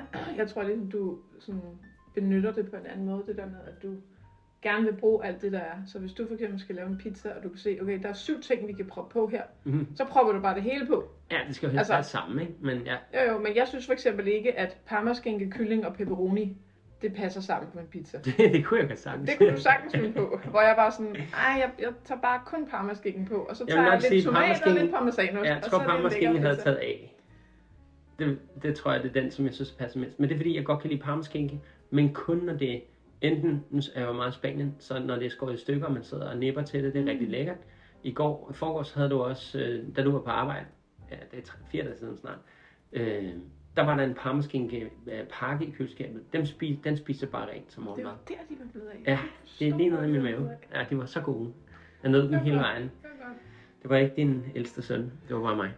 [0.39, 1.61] jeg tror lidt, du sådan
[2.15, 3.23] benytter det på en anden måde.
[3.27, 3.95] Det der med, at du
[4.61, 5.75] gerne vil bruge alt det, der er.
[5.85, 8.09] Så hvis du for eksempel skal lave en pizza, og du kan se, okay, der
[8.09, 9.87] er syv ting, vi kan proppe på her, Mhm.
[9.95, 11.03] så propper du bare det hele på.
[11.31, 12.53] Ja, det skal jo helst altså, være sammen, ikke?
[12.61, 16.57] Men ja, Jo, jo, men jeg synes for eksempel ikke, at parmaskinke, kylling og pepperoni,
[17.01, 18.17] det passer sammen på en pizza.
[18.25, 19.29] det, det kunne jeg godt sagtens.
[19.29, 22.41] Det kunne du sagtens finde på, hvor jeg var sådan, ej, jeg, jeg tager bare
[22.45, 25.53] kun parmaskinken på, og så Jeg tager jeg, nok lidt tomat og lidt parmesanost, Ja,
[25.53, 27.13] jeg tror, så det en parmaskingen lækker havde taget af.
[28.19, 30.19] Det, det tror jeg, det er den, som jeg synes passer mindst.
[30.19, 32.81] Men det er fordi, jeg godt kan lide parmaskinke, men kun når det
[33.21, 35.87] enten, nu er jeg jo meget i Spanien, så når det er skåret i stykker,
[35.87, 37.09] og man sidder og nipper til det, det er mm.
[37.09, 37.57] rigtig lækkert.
[38.03, 40.65] I går, i forgårs havde du også, øh, da du var på arbejde,
[41.11, 42.37] ja, det er tre, fire dage siden snart,
[42.91, 43.33] øh,
[43.77, 46.33] der var der en parmaskinke øh, pakke i køleskabet.
[46.33, 48.11] Dem spis, den spiste jeg bare rent som Det morgenmad.
[48.11, 49.11] var der, de var blevet af.
[49.11, 49.19] Ja,
[49.59, 50.41] det er lige noget i min mave.
[50.41, 51.53] det Ja, de var så gode.
[52.03, 52.91] Jeg nød dem hele vejen.
[53.81, 55.71] Det var ikke din ældste søn, det var bare mig.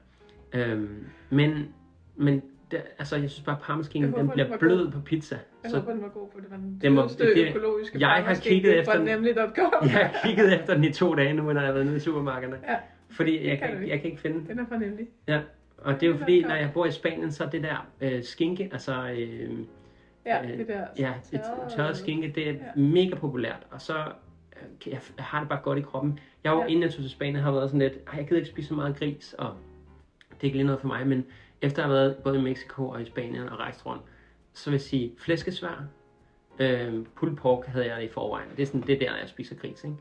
[0.53, 1.67] Øhm, men,
[2.15, 4.91] men det, altså, jeg synes bare, at parmaskinken, Jeg den den bliver var blød god.
[4.91, 5.37] på pizza.
[5.63, 7.99] Jeg Så håber, den var god, for det var den Det dyreste det- det- økologiske
[7.99, 9.05] jeg har kigget efter den.
[9.05, 9.73] nemlig.com.
[9.83, 11.99] jeg har kigget efter den i to dage nu, når jeg har været nede i
[11.99, 12.57] supermarkederne.
[12.67, 12.75] Ja,
[13.09, 13.89] Fordi jeg kan ikke.
[13.89, 14.47] jeg kan ikke finde den.
[14.47, 15.07] den er fra nemlig.
[15.27, 15.41] Ja.
[15.81, 18.23] Og det er jo fordi, når jeg bor i Spanien, så er det der øh,
[18.23, 19.59] skinke, altså øh,
[20.25, 21.41] Ja, Øh, det der ja, et
[21.75, 22.81] tørret skinke, det er Ja.
[22.81, 23.67] mega populært.
[23.71, 26.19] Og så øh, jeg, har det bare godt i kroppen.
[26.43, 26.65] Jeg var, Ja.
[26.67, 28.73] inden jeg tog til Spanien, har været sådan lidt, "Ej, jeg gider ikke spise så
[28.73, 29.53] meget gris, og
[30.31, 31.25] det er ikke lige noget for mig, men
[31.61, 34.01] efter at have været både i Mexico og i Spanien og rejst rundt,
[34.53, 35.83] så vil jeg sige, flæskesvær,
[36.59, 38.49] øh, pulled pork havde jeg i forvejen.
[38.57, 39.95] Det er, sådan, det er der, jeg spiser gris, ikke?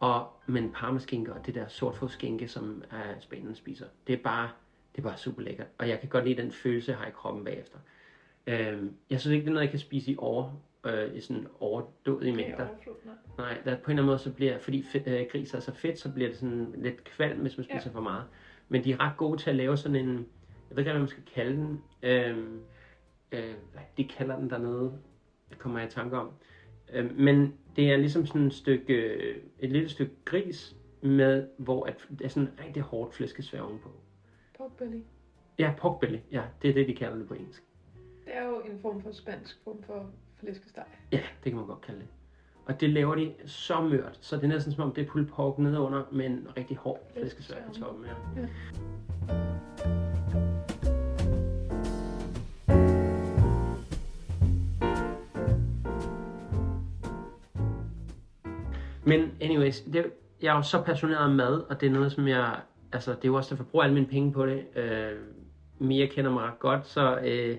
[0.00, 4.48] Og, men parmaskinke og det der sortfodskinke, som uh, Spanien spiser, det er bare,
[4.92, 5.66] det er bare super lækkert.
[5.78, 7.78] Og jeg kan godt lide den følelse, jeg har i kroppen bagefter.
[8.46, 11.46] Øh, jeg synes ikke, det er noget, jeg kan spise i over, øh, i sådan
[11.60, 12.66] overdådige mængder.
[13.38, 15.74] Nej, der, på en eller anden måde, så bliver, fordi fedt, øh, gris er så
[15.74, 17.96] fedt, så bliver det sådan lidt kvalm, hvis man spiser ja.
[17.96, 18.24] for meget.
[18.68, 20.14] Men de er ret gode til at lave sådan en,
[20.68, 22.38] jeg ved ikke, hvad man skal kalde den, øh,
[23.32, 24.92] øh, hvad de kalder den dernede,
[25.50, 26.30] det kommer jeg i tanke om.
[26.92, 31.86] Øh, men det er ligesom sådan et stykke, øh, et lille stykke gris, med, hvor
[31.86, 33.88] at, det er sådan rigtig hårdt flæskesvær ovenpå.
[34.70, 35.02] Pork belly.
[35.58, 37.62] Ja, pork belly, ja, det er det, de kalder det på engelsk.
[38.24, 40.84] Det er jo en form for spansk form for flæskesteg.
[41.12, 42.08] Ja, det kan man godt kalde det.
[42.64, 45.28] Og det laver de så mørt, så det er næsten som om det er pulled
[45.28, 48.04] pork nedenunder, med en rigtig hård flæskesvær på toppen.
[48.04, 48.40] Ja.
[48.40, 48.46] Ja.
[59.04, 62.28] Men anyways, det, jeg er jo så passioneret om mad, og det er noget, som
[62.28, 62.60] jeg,
[62.92, 64.64] altså det er jo også derfor, jeg bruger alle mine penge på det.
[64.76, 65.12] Øh,
[65.78, 67.56] Mia kender mig godt, så øh,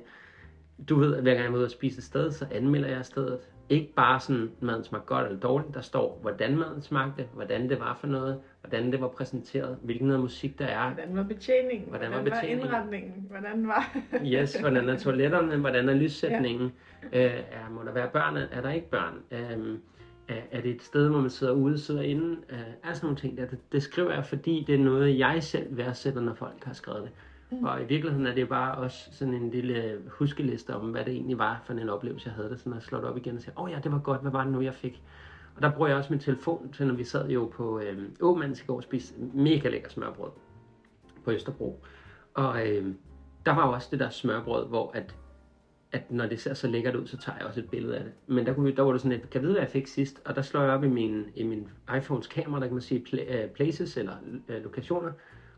[0.89, 3.05] du ved, at hver gang jeg er ude og spise et sted, så anmelder jeg
[3.05, 3.39] stedet.
[3.69, 5.73] Ikke bare sådan, maden smagte godt eller dårligt.
[5.73, 10.07] Der står, hvordan maden smagte, hvordan det var for noget, hvordan det var præsenteret, hvilken
[10.07, 10.93] noget musik der er.
[10.93, 11.89] Hvordan var betjeningen?
[11.89, 12.67] Hvordan var Hvordan var betjeningen?
[12.67, 13.27] indretningen?
[13.29, 13.97] Hvordan var...
[14.33, 16.71] Yes, hvordan er toiletterne, hvordan er lyssætningen,
[17.13, 17.25] ja.
[17.25, 19.77] øh, er, må der være børn, er der ikke børn, øh,
[20.27, 22.59] er, er det et sted, hvor man sidder ude, sidder inde, øh,
[22.91, 23.45] er sådan nogle ting der.
[23.45, 27.03] Det, det skriver jeg, fordi det er noget, jeg selv værdsætter, når folk har skrevet
[27.03, 27.11] det.
[27.51, 27.63] Mm.
[27.63, 31.37] Og i virkeligheden er det bare også sådan en lille huskeliste om, hvad det egentlig
[31.37, 32.59] var for en oplevelse, jeg havde det.
[32.59, 34.31] Sådan at slå det op igen og sige, åh oh ja, det var godt, hvad
[34.31, 35.03] var det nu, jeg fik?
[35.55, 38.61] Og der bruger jeg også min telefon til, når vi sad jo på øh, Åmands
[38.61, 40.29] i går og spiste mega lækker smørbrød
[41.25, 41.83] på Østerbro.
[42.33, 42.95] Og øh,
[43.45, 45.15] der var jo også det der smørbrød, hvor at,
[45.91, 48.13] at når det ser så lækkert ud, så tager jeg også et billede af det.
[48.27, 49.87] Men der, kunne vi, der var det sådan lidt, kan jeg vide, hvad jeg fik
[49.87, 50.21] sidst?
[50.25, 53.03] Og der slår jeg op i min, i min iPhones kamera, der kan man sige
[53.13, 54.13] øh, places eller
[54.47, 55.11] øh, lokationer.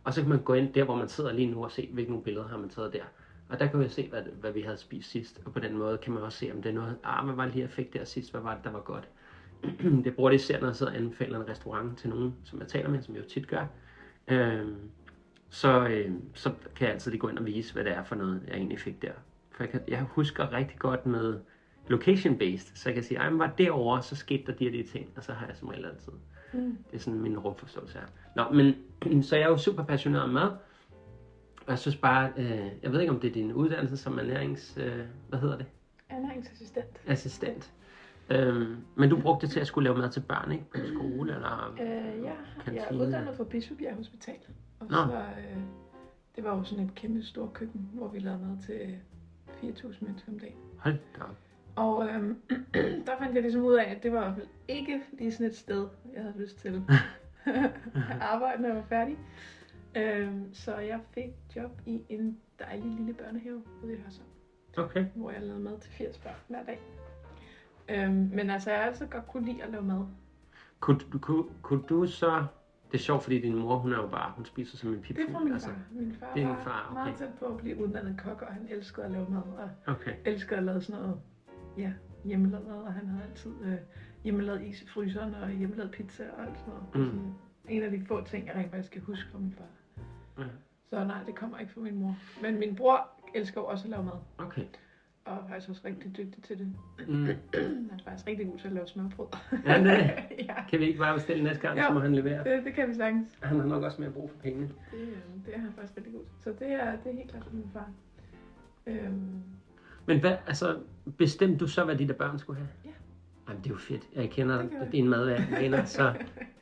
[0.03, 2.11] Og så kan man gå ind der, hvor man sidder lige nu og se, hvilke
[2.11, 3.03] nogle billeder har man taget der.
[3.49, 5.41] Og der kan vi se, hvad, hvad vi havde spist sidst.
[5.45, 7.43] Og på den måde kan man også se, om det er noget, ah, hvad var
[7.45, 8.31] det lige, jeg fik der sidst?
[8.31, 9.09] Hvad var det, der var godt?
[10.05, 12.67] det bruger det især, når jeg sidder og anbefaler en restaurant til nogen, som jeg
[12.67, 13.65] taler med, som jeg jo tit gør.
[14.27, 14.75] Øhm,
[15.49, 18.15] så, øh, så kan jeg altid lige gå ind og vise, hvad det er for
[18.15, 19.11] noget, jeg egentlig fik der.
[19.53, 21.39] For jeg, kan, jeg husker rigtig godt med
[21.87, 25.09] location-based, så jeg kan sige, at var derovre, så skete der de og de ting,
[25.15, 26.13] og så har jeg som regel altid.
[26.53, 26.77] Mm.
[26.91, 28.05] Det er sådan min rumforståelse her.
[28.35, 28.75] Nå, men
[29.23, 30.49] så jeg er jo super passioneret om mad,
[31.65, 34.77] og jeg synes bare, øh, jeg ved ikke om det er din uddannelse som ernærings,
[34.77, 35.65] øh, hvad hedder det?
[36.09, 37.01] Ernæringsassistent.
[37.07, 37.71] assistent.
[38.29, 40.65] Øhm, men du brugte det til at skulle lave mad til børn, ikke?
[40.71, 41.75] På skole, eller...
[41.81, 42.35] Øh, ja, jeg
[42.65, 43.01] er Kantine.
[43.01, 44.35] uddannet fra Bispebjerg Hospital.
[44.79, 44.95] Og Nå.
[44.95, 45.61] så, øh,
[46.35, 48.97] det var jo sådan et kæmpe stort køkken, hvor vi lavede mad til
[49.69, 50.57] 4.000 mennesker om dagen.
[50.77, 51.35] Hold da op.
[51.75, 52.41] Og øhm,
[53.05, 56.21] der fandt jeg ligesom ud af, at det var ikke lige sådan et sted, jeg
[56.23, 56.81] havde lyst til
[57.47, 57.61] at
[58.33, 59.17] arbejde, når jeg var færdig.
[59.97, 64.27] Øhm, så jeg fik job i en dejlig lille børnehave ude i Hørsholm,
[64.77, 65.05] Okay.
[65.15, 66.79] hvor jeg lavede mad til 80 børn hver dag.
[67.89, 70.05] Øhm, men altså, jeg har altid godt kunne lide at lave mad.
[70.79, 72.45] Kunne, kunne, kunne du så...
[72.93, 74.31] Det er sjovt, fordi din mor, hun er jo bare...
[74.35, 75.31] Hun spiser som en Det er pipfugl.
[75.33, 75.75] fra min far.
[75.91, 76.93] Min far det er din var far, okay.
[77.03, 80.13] meget tæt på at blive uddannet kok, og han elskede at lave mad, og Okay.
[80.25, 81.19] elskede at lave sådan noget
[81.77, 81.93] ja,
[82.25, 83.73] hjemmelavet mad, og han havde altid øh,
[84.23, 87.13] hjemmelavet is i fryseren, og hjemmelavet pizza og alt sådan noget.
[87.13, 87.19] Mm.
[87.19, 87.35] Sådan
[87.75, 90.03] en af de få ting, jeg rent faktisk kan huske fra min far.
[90.43, 90.49] Ja.
[90.89, 92.15] Så nej, det kommer ikke fra min mor.
[92.41, 94.63] Men min bror elsker jo også at lave mad, Okay.
[95.25, 96.67] Og er faktisk også rigtig dygtig til det.
[97.07, 97.25] Mm.
[97.25, 99.27] Han er faktisk rigtig god til at lave smørbrød.
[99.65, 100.45] Ja, det er det.
[100.45, 101.83] ja, Kan vi ikke bare bestille næste gang, Jo.
[101.87, 102.43] så må han levere?
[102.43, 103.27] det, det kan vi sagtens.
[103.41, 104.61] Han har nok også mere brug for penge.
[104.61, 105.07] Det, øh,
[105.45, 106.43] det er han faktisk rigtig god til.
[106.43, 107.89] Så det er, det er helt klart min far.
[108.87, 109.41] Øhm,
[110.05, 110.77] Men hvad, altså,
[111.17, 112.69] bestemte du så, hvad de der børn skulle have?
[112.85, 112.89] Ja.
[113.49, 114.09] Jamen, det er jo fedt.
[114.15, 114.91] Jeg kender Det jeg.
[114.91, 116.13] dine madvaner, så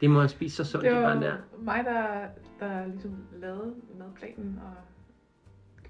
[0.01, 1.33] det må spise så sundt, det de var børn der.
[1.59, 2.25] mig, der,
[2.59, 4.73] der ligesom lavede madplanen og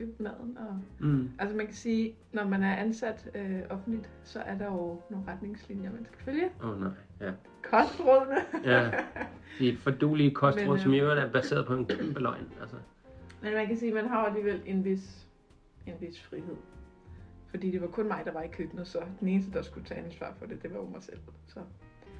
[0.01, 0.57] købte maden.
[0.57, 1.29] Og, Mm.
[1.39, 5.25] altså man kan sige, når man er ansat øh, offentligt, så er der jo nogle
[5.27, 6.49] retningslinjer, man skal følge.
[6.63, 6.89] Åh oh, nej,
[7.21, 7.31] ja.
[7.63, 8.35] Kostrådene.
[8.63, 8.91] Ja,
[9.59, 12.47] de fordulige kostråd, Men, som i øh, øvrigt er baseret på en kæmpe løgn.
[12.61, 12.75] Altså.
[13.43, 15.27] Men man kan sige, at man har alligevel en vis,
[15.87, 16.55] en vis frihed.
[17.49, 20.05] Fordi det var kun mig, der var i køkkenet, så den eneste, der skulle tage
[20.05, 21.19] ansvar for det, det var jo mig selv.
[21.47, 21.59] Så,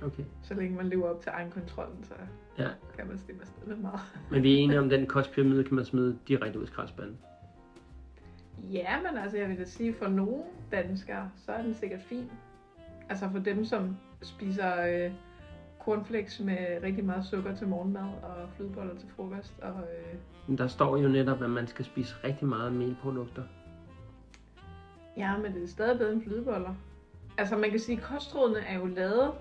[0.06, 0.24] Okay.
[0.44, 2.14] så længe man lever op til egen kontrollen, så
[2.58, 2.68] Ja.
[2.98, 4.00] kan man slippe afsted lidt meget.
[4.32, 7.18] Men vi er enige om, at den kostpyramide kan man smide direkte ud i skraldespanden.
[8.58, 12.32] Ja, men altså jeg vil da sige, for nogle danskere, så er den sikkert fin.
[13.10, 15.12] Altså for dem, som spiser øh,
[15.80, 19.54] cornflakes med rigtig meget sukker til morgenmad og flødeboller til frokost.
[19.62, 20.16] Og, øh,
[20.48, 23.44] Men der står jo netop, at man skal spise rigtig meget melprodukter.
[25.18, 26.76] ja, men det er stadig bedre end flødeboller.
[27.38, 29.32] Altså man kan sige, at kostrådene er jo lavet,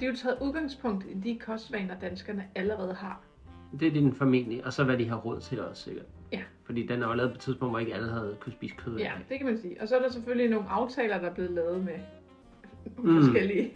[0.00, 3.20] de er jo taget udgangspunkt i de kostvaner, danskerne allerede har.
[3.80, 6.06] Det er din familie, og så hvad de har råd til også sikkert.
[6.64, 8.96] Fordi den er jo lavet på et tidspunkt, hvor ikke alle havde kunne spise kød.
[8.98, 9.80] Ja, det kan man sige.
[9.80, 11.94] Og så er der selvfølgelig nogle aftaler, der er blevet lavet med
[12.98, 13.22] Mm.
[13.22, 13.72] forskellige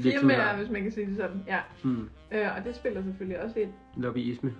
[0.00, 1.44] firmaer, hvis man kan sige det sådan.
[1.46, 1.58] Ja.
[1.84, 2.08] Mm.
[2.32, 3.70] Øh, og det spiller selvfølgelig også ind.
[3.96, 4.54] Lobbyisme.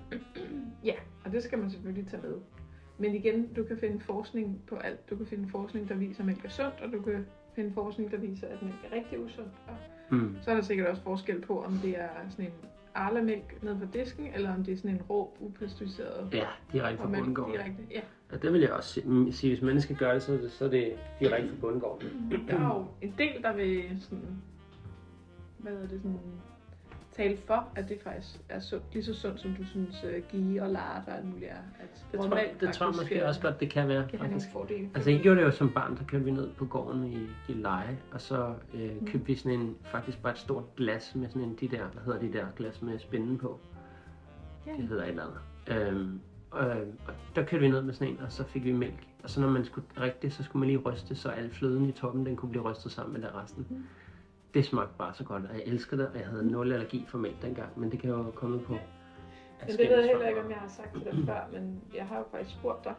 [0.84, 2.34] Ja, og det skal man selvfølgelig tage med.
[2.98, 5.10] Men igen, du kan finde forskning på alt.
[5.10, 8.10] Du kan finde forskning, der viser, at mælk er sundt, og du kan finde forskning,
[8.10, 9.50] der viser, at mælk er rigtig usundt.
[9.66, 9.74] Og
[10.16, 10.36] Mm.
[10.42, 12.52] så er der sikkert også forskel på, om det er sådan en
[12.94, 17.08] Arla-mælk nede fra disken, eller om det er sådan en rå, upasteuriseret Ja, direkte fra
[17.08, 17.52] bundgården.
[17.52, 17.82] direkte.
[17.90, 18.00] Ja.
[18.32, 19.50] Ja, det vil jeg også si- sige.
[19.54, 22.08] Hvis mennesker gør det, så er det, så er det direkte fra bundgården.
[22.48, 24.42] Der er jo en del, der vil sådan,
[25.58, 26.18] hvad hedder det, sådan,
[27.16, 30.62] tale for, at det faktisk er sundt, lige så sundt, som du synes, uh, ghee
[30.62, 31.54] og lard og alt muligt er.
[31.80, 34.08] At Det tror, det tror jeg måske øh, også godt, det kan være.
[34.08, 34.54] kan have Faktisk.
[34.54, 34.90] nogle fordele.
[34.94, 37.98] Altså, jeg gjorde det jo som barn, der kørte vi ned på gården i Gilleleje,
[38.12, 39.06] og så øh, Mm.
[39.06, 42.02] købte vi sådan en, faktisk bare et stort glas med sådan en, de der, hvad
[42.04, 43.60] hedder de der glas med spænden på?
[44.66, 44.72] Ja.
[44.72, 45.22] Det hedder et eller
[45.68, 45.88] andet.
[45.92, 46.20] Øhm,
[46.60, 49.06] øh, og der kørte vi ned med sådan en, og så fik vi mælk.
[49.22, 51.88] Og så når man skulle drikke det, så skulle man lige ryste, så al fløden
[51.88, 53.66] i toppen, den kunne blive rystet sammen med der resten.
[53.70, 53.84] Mm.
[54.54, 57.18] Det smagte bare så godt, og jeg elskede det, og jeg havde nul allergi for
[57.18, 58.72] mælk dengang, men det kan jo komme på.
[58.72, 58.80] Men
[59.68, 62.18] det ved jeg heller ikke, om jeg har sagt til dig før, men jeg har
[62.18, 62.94] jo faktisk spurgt dig,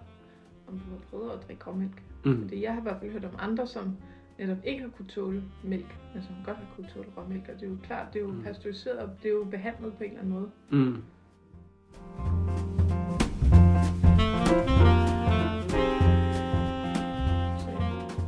[0.67, 2.03] om du har prøvet at drikke råmælk.
[2.25, 2.41] Mm.
[2.41, 3.97] Fordi jeg har i hvert fald hørt om andre, som
[4.39, 7.43] netop ikke har kunne tåle mælk, men som godt har kunne tåle råmælk.
[7.53, 8.43] Og det er jo klart, det er jo Mm.
[8.43, 10.51] pasteuriseret, og det er jo behandlet på en eller anden måde.
[10.69, 11.03] Mm.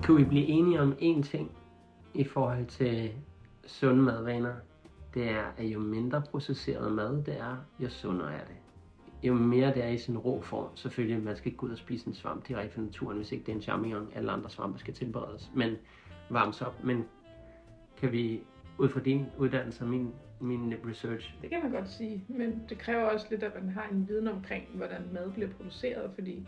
[0.03, 1.51] Kunne vi blive enige om én ting
[2.13, 3.11] i forhold til
[3.65, 4.53] sunde madvaner?
[5.13, 8.55] Det er, at jo mindre processeret mad det er, jo sundere er det.
[9.23, 11.77] Jo mere det er i sin rå form, selvfølgelig, man skal ikke gå ud og
[11.77, 14.79] spise en svamp direkte fra naturen, hvis ikke det er en champignon, alle andre svampe
[14.79, 15.75] skal tilberedes, men
[16.29, 16.83] varmes op.
[16.83, 17.05] Men
[17.97, 18.41] kan vi,
[18.77, 22.77] ud fra din uddannelse og min, min research, Det kan man godt sige, men det
[22.77, 26.47] kræver også lidt, at man har en viden omkring, hvordan mad bliver produceret, fordi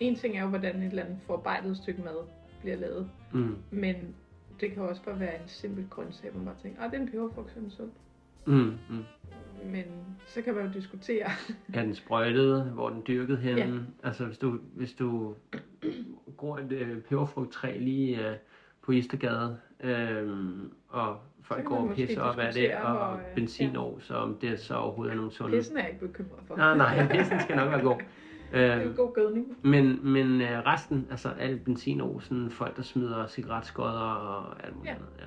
[0.00, 2.26] en ting er jo, hvordan et eller andet forarbejdet stykke mad
[2.60, 4.14] bliver lavet, mm, men
[4.60, 7.02] det kan også bare være en simpel grøntsag, hvor man bare tænker, ah, det er
[7.02, 7.90] en peberfrugt, er den sund.
[8.46, 9.04] mm, mm.
[9.64, 9.84] Men
[10.26, 11.26] så kan man jo diskutere,
[11.74, 12.64] Er den sprøjtet?
[12.64, 13.60] Hvor den dyrket henne?
[14.02, 14.08] Ja.
[14.08, 15.34] Altså hvis du, hvis du
[16.36, 18.36] gror et øh, peberfrugttræ lige øh,
[18.82, 20.30] på Istergade, øh,
[20.88, 24.60] og folk går og pisser op af det, og hvor, øh, benzinår, så om det
[24.60, 25.56] så overhovedet er nogen sunde.
[25.56, 26.56] pissen er jeg ikke bekymret for.
[26.56, 28.00] Nej, nej, pissen skal nok være god.
[28.52, 29.58] det er jo Øh, god gødning.
[29.62, 34.90] men men øh, resten, altså alt benzinår, sådan folk der smider cigaretskodder og alt muligt
[34.90, 34.94] Ja.
[34.94, 35.24] andet, ja.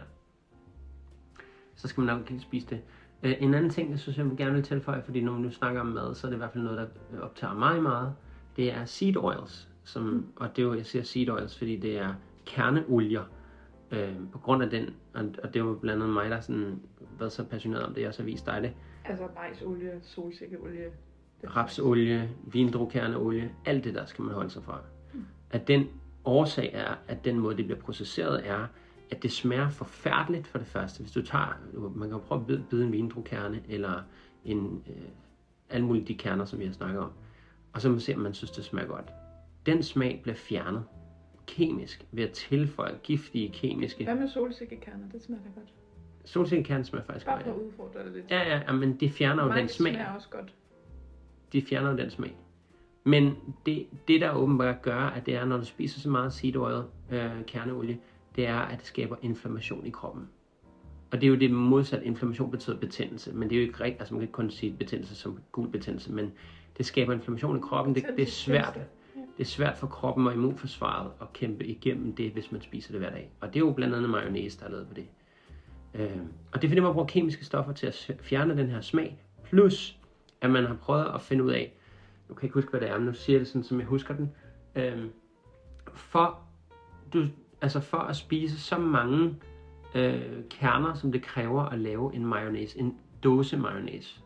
[1.75, 2.81] så skal man nok ikke spise det.
[3.23, 5.51] Øh, en anden ting, jeg synes, jeg vil gerne vil tilføje, fordi når vi nu
[5.51, 6.77] snakker om mad, så er det i hvert fald noget,
[7.11, 8.13] der optager mig meget.
[8.55, 10.25] Det er seed oils, som, mm.
[10.35, 12.13] og det er jo, jeg siger seed oils, fordi det er
[12.45, 13.23] kerneolier.
[13.91, 16.79] Øh, på grund af den, og, og det var blandt andet mig, der sådan
[17.19, 18.73] været så passioneret om det, jeg så vist dig det.
[19.05, 20.91] Altså majsolie, solsikkeolie.
[21.45, 24.79] Rapsolie, vindrukerneolie, alt det der skal man holde sig fra.
[25.51, 25.87] At den
[26.25, 28.67] årsag er, at den måde, det bliver processeret, er,
[29.11, 31.01] at det smager forfærdeligt for det første.
[31.01, 31.57] Hvis du tager,
[31.95, 34.01] man kan prøve at bide en vindrukerne, eller
[34.45, 34.95] en, øh,
[35.69, 37.11] alle mulige de kerner, som vi har snakket om,
[37.73, 39.05] og så man ser, om man synes, det smager godt.
[39.65, 40.83] Den smag bliver fjernet
[41.47, 44.03] kemisk ved at tilføje giftige kemiske...
[44.03, 45.09] Hvad med solsikkekerner?
[45.11, 45.73] Det smager godt.
[46.25, 48.31] Solsikkekerner smager faktisk Bare for at udfordre det lidt.
[48.31, 49.93] Ja, ja, ja, men det fjerner jo den smag.
[49.93, 50.53] smager også godt.
[51.53, 52.35] De fjerner den smag.
[53.03, 56.55] Men det, det der åbenbart gør, at det er, når du spiser så meget seed
[56.55, 57.97] oil, øh, kerneolie,
[58.35, 60.29] det er, at det skaber inflammation i kroppen.
[61.11, 62.05] Og det er jo det modsatte.
[62.05, 64.01] Inflammation betyder betændelse, men det er jo ikke rigtigt.
[64.01, 66.31] Altså man kan ikke kun sige betændelse som gul betændelse, men
[66.77, 67.95] det skaber inflammation i kroppen.
[67.95, 68.79] Det, det er svært.
[69.37, 73.01] Det er svært for kroppen og immunforsvaret at kæmpe igennem det, hvis man spiser det
[73.01, 73.29] hver dag.
[73.39, 75.05] Og det er jo blandt andet mayonnaise, der er lavet på det.
[75.93, 76.17] Øh,
[76.51, 79.17] og det er fordi, man bruger kemiske stoffer til at fjerne den her smag.
[79.43, 79.97] Plus,
[80.41, 81.73] at man har prøvet at finde ud af,
[82.29, 83.79] nu kan jeg ikke huske, hvad det er, men nu siger jeg det sådan, som
[83.79, 84.31] jeg husker den.
[84.75, 85.05] Øh,
[85.93, 86.39] for,
[87.13, 87.25] du,
[87.61, 89.35] altså for at spise så mange
[89.95, 94.19] øh, kerner, som det kræver at lave en mayonnaise, en dåse mayonnaise,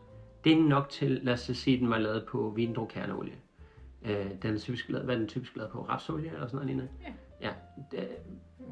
[0.44, 3.34] det er nok til, lad os sige, den var lavet på vindrukerneolie.
[4.04, 5.82] Øh, den er typisk lavet, hvad er den typisk lavet på?
[5.88, 6.90] Rapsolie eller sådan noget lignende?
[7.40, 7.52] Ja.
[7.92, 8.04] ja.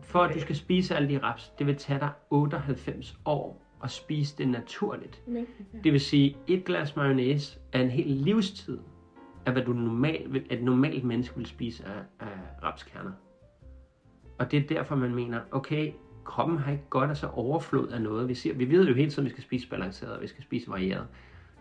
[0.02, 3.90] For at du skal spise alle de raps, det vil tage dig 98 år at
[3.90, 5.22] spise det naturligt.
[5.84, 8.78] Det vil sige, et glas mayonnaise er en hel livstid
[9.46, 13.12] af, hvad du normalt, et normalt menneske vil spise af, af rapskerner.
[14.38, 15.92] Og det er derfor, man mener, okay,
[16.24, 18.28] kroppen har ikke godt af så overflod af noget.
[18.28, 20.42] Vi, siger, vi ved jo hele tiden, at vi skal spise balanceret, og vi skal
[20.42, 21.06] spise varieret.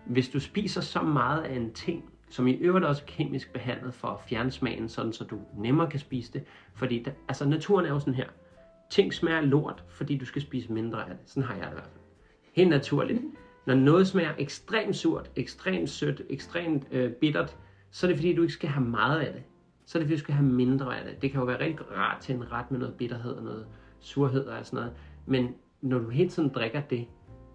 [0.05, 3.93] Hvis du spiser så meget af en ting, som i øvrigt også er kemisk behandlet
[3.93, 6.43] for at fjerne smagen, sådan så du nemmere kan spise det.
[6.73, 8.27] Fordi der, altså naturen er jo sådan her.
[8.89, 11.17] Ting smager lort, fordi du skal spise mindre af det.
[11.25, 11.98] Sådan har jeg det i hvert fald.
[12.59, 13.21] Helt naturligt.
[13.65, 17.57] Når noget smager ekstremt surt, ekstremt sødt, ekstremt øh, bittert,
[17.91, 19.43] så er det fordi, du ikke skal have meget af det.
[19.85, 21.21] Så er det fordi, du skal have mindre af det.
[21.21, 23.65] Det kan jo være rigtig rart til en ret med noget bitterhed og noget
[23.99, 24.93] surhed og sådan noget.
[25.25, 27.05] Men når du hele tiden drikker det,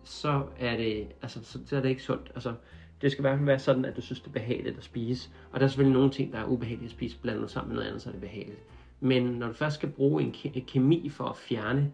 [0.04, 2.32] så er det, altså, så, så er det ikke sundt.
[2.34, 2.54] Altså,
[3.02, 5.30] det skal i hvert fald være sådan, at du synes, det er behageligt at spise.
[5.52, 7.88] Og der er selvfølgelig nogle ting, der er ubehagelige at spise, blandet sammen med noget
[7.88, 8.62] andet, så er det behageligt.
[9.00, 11.92] Men når du først skal bruge en ke- kemi for at fjerne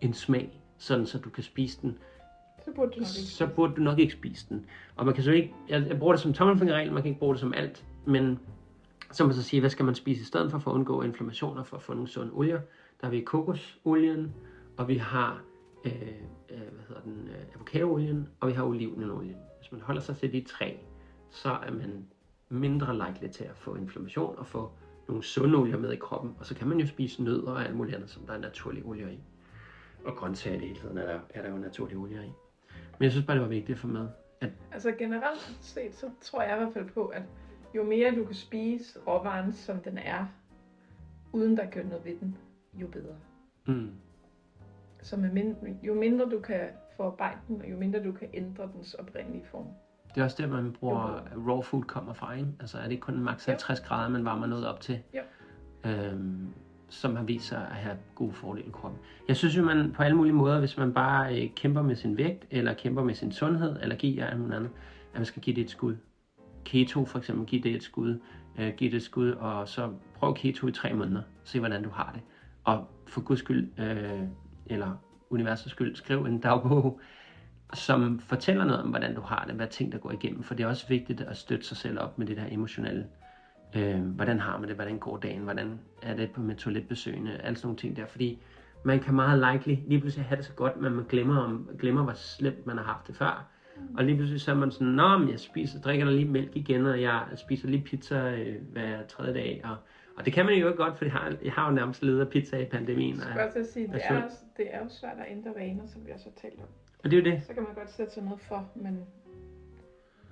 [0.00, 1.98] en smag, sådan så du kan spise den,
[2.64, 4.66] så burde du nok ikke, så burde du nok ikke spise den.
[4.96, 7.34] Og man kan så ikke, jeg, jeg bruger det som tommelfingerregel, man kan ikke bruge
[7.34, 8.38] det som alt, men
[9.12, 11.62] så man så sige, hvad skal man spise i stedet for, for at undgå inflammationer,
[11.62, 12.60] for at få nogle sunde olier.
[13.00, 14.34] Der har vi kokosolien,
[14.76, 15.42] og vi har
[15.84, 15.92] øh,
[16.50, 19.36] øh, hvad hedder den, øh, avocadoolien, og vi har olivenolien.
[19.58, 20.78] Hvis man holder sig til de tre,
[21.30, 22.06] så er man
[22.48, 24.72] mindre likely til at få inflammation og få
[25.08, 26.34] nogle sunde olier med i kroppen.
[26.38, 28.84] Og så kan man jo spise nødder og alt muligt andet, som der er naturlige
[28.86, 29.18] olier i.
[30.04, 32.32] Og grøntsager i det hele tiden er der, er der jo naturlige olier i.
[33.00, 34.08] Men jeg synes bare, det var vigtigt for med.
[34.40, 34.50] At...
[34.72, 37.22] Altså generelt set, så tror jeg i hvert fald på, at
[37.74, 40.26] jo mere du kan spise råvaren, som den er,
[41.32, 42.36] uden der gør noget ved den,
[42.74, 43.16] jo bedre.
[43.66, 43.90] Mm.
[45.02, 46.60] Så med mindre, jo mindre du kan
[46.96, 49.66] forarbejde den, og jo mindre du kan ændre dens oprindelige form.
[50.14, 51.52] Det er også der, man bruger jo.
[51.52, 52.48] raw food kommer fra, ikke?
[52.60, 55.02] Altså er det ikke kun maks 50 grader, man varmer noget op til?
[55.14, 55.22] Jo.
[55.90, 56.48] Øhm,
[56.90, 59.00] som har vist sig at have gode fordele i kroppen.
[59.28, 62.16] Jeg synes jo, man på alle mulige måder, hvis man bare øh, kæmper med sin
[62.16, 64.70] vægt, eller kæmper med sin sundhed, allergi og alt muligt andet,
[65.12, 65.96] at man skal give det et skud.
[66.64, 68.20] Keto for eksempel, giv det et skud.
[68.58, 71.22] Øh, giv det et skud, og så prøv keto i tre måneder.
[71.44, 72.22] Se, hvordan du har det.
[72.64, 74.20] Og for guds skyld, øh,
[74.66, 74.96] eller
[75.30, 77.00] universets skyld, skriv en dagbog,
[77.74, 80.42] som fortæller noget om, hvordan du har det, hvad ting, der går igennem.
[80.42, 83.06] For det er også vigtigt at støtte sig selv op med det der emotionelle.
[83.76, 84.76] Øh, hvordan har man det?
[84.76, 85.42] Hvordan går dagen?
[85.42, 87.32] Hvordan er det på med toiletbesøgende?
[87.32, 88.06] Alle sådan nogle ting der.
[88.06, 88.42] Fordi
[88.82, 92.02] man kan meget likely lige pludselig have det så godt, men man glemmer, om, glemmer
[92.02, 93.46] hvor slemt man har haft det før.
[93.98, 96.56] Og lige pludselig så er man sådan, Nå, men jeg spiser, drikker der lige mælk
[96.56, 99.60] igen, og jeg spiser lige pizza øh, hver tredje dag.
[99.64, 99.76] Og,
[100.16, 102.20] og det kan man jo ikke godt, for jeg har, jeg har jo nærmest ledet
[102.20, 103.16] af pizza i pandemien.
[103.16, 106.06] Jeg skal også sige, det er, også, det er jo svært at ændre vaner, som
[106.06, 106.68] vi også har talt om.
[107.04, 107.42] Og det er jo det.
[107.46, 109.06] Så kan man godt sætte sig noget for, men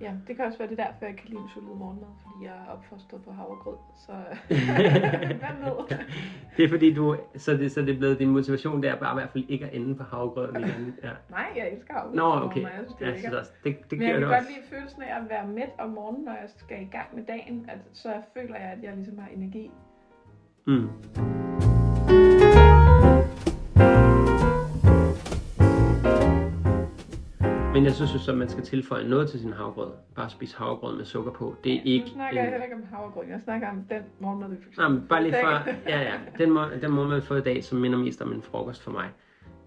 [0.01, 2.53] ja, det kan også være det derfor, jeg kan lide en solid morgenmad, fordi jeg
[2.53, 3.77] er opfostret på havregrød.
[4.05, 4.11] Så
[5.41, 5.97] hvad med?
[6.57, 9.17] det er fordi du, så det, så det er blevet din motivation der, bare i
[9.19, 10.95] hvert fald ikke at ende på havregrød igen.
[11.03, 11.09] Ja.
[11.29, 12.15] Nej, jeg elsker havregrød.
[12.15, 12.61] Nå, okay.
[12.61, 14.49] Jeg synes, det jeg synes også, det, det Men jeg kan det godt også.
[14.49, 17.65] lide følelsen af at være mæt om morgenen, når jeg skal i gang med dagen,
[17.69, 19.71] at, så føler jeg, at jeg ligesom har energi.
[20.67, 20.89] Mm.
[27.85, 29.91] Jeg synes så, at man skal tilføje noget til sin havgrød.
[30.15, 31.55] Bare spise havgrød med sukker på.
[31.63, 32.05] Det er ikke...
[32.05, 33.29] Nu snakker jeg heller ikke om havregryn.
[33.29, 34.77] Jeg snakker om den morgenmad, vi fik.
[34.77, 35.69] Nej, men bare lige for...
[35.89, 36.13] Ja, ja.
[36.37, 38.91] Den, må, den må man få i dag, som minder mest om en frokost for
[38.91, 39.09] mig.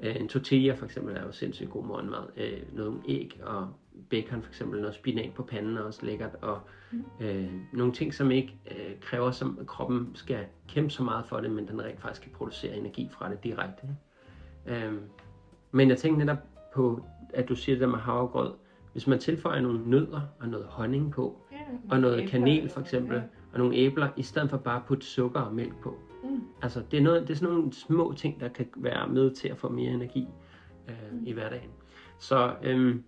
[0.00, 2.22] Øh, en tortilla for eksempel er jo sindssygt god morgenmad.
[2.36, 3.68] Øh, noget æg og
[4.10, 4.80] bacon for eksempel.
[4.80, 6.34] Noget spinat på panden er også lækkert.
[6.42, 6.60] Og
[7.20, 11.50] øh, nogle ting, som ikke øh, kræver, som kroppen skal kæmpe så meget for det,
[11.50, 13.82] men den rent faktisk kan producere energi fra det direkte.
[14.66, 14.86] ikke?
[14.86, 14.92] Øh,
[15.70, 16.38] men jeg tænkte netop
[16.74, 17.04] på,
[17.34, 18.52] at du siger det der med havregrød.
[18.92, 21.56] Hvis man tilføjer nogle nødder og noget honning på, Ja,
[21.90, 23.22] og noget æbler, kanel for eksempel, Ja.
[23.52, 25.96] og nogle æbler, i stedet for bare at putte sukker og mælk på.
[26.24, 26.40] Mm.
[26.62, 29.48] Altså, det er, noget, det er sådan nogle små ting, der kan være med til
[29.48, 30.28] at få mere energi
[30.88, 31.26] øh, Mm.
[31.26, 31.70] i hverdagen.
[32.18, 33.04] Så øhm,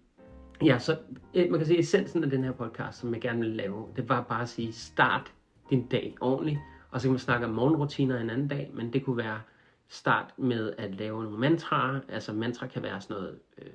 [0.64, 0.96] ja, så
[1.34, 4.08] øh, man kan sige, essensen af den her podcast, som jeg gerne vil lave, det
[4.08, 5.32] var bare at sige, start
[5.70, 6.58] din dag ordentligt,
[6.90, 9.40] og så kan man snakke om morgenrutiner en anden dag, men det kunne være
[9.88, 12.00] start med at lave nogle mantraer.
[12.08, 13.66] Altså mantra kan være sådan noget, øh,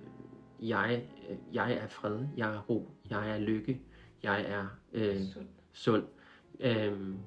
[0.62, 3.82] jeg, øh, jeg er fred, jeg er ro, jeg er lykke,
[4.24, 5.46] jeg er øh, Sund.
[5.74, 6.04] sund.
[6.60, 7.18] Øhm,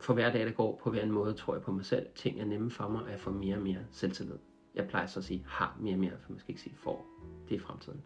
[0.00, 2.06] for hver dag, der går på hver en måde, tror jeg på mig selv.
[2.14, 4.38] Ting er nemme for mig, og jeg får mere og mere selvtillid.
[4.74, 7.06] Jeg plejer så at sige, har mere og mere, for man skal ikke sige får.
[7.48, 8.02] Det er fremtiden.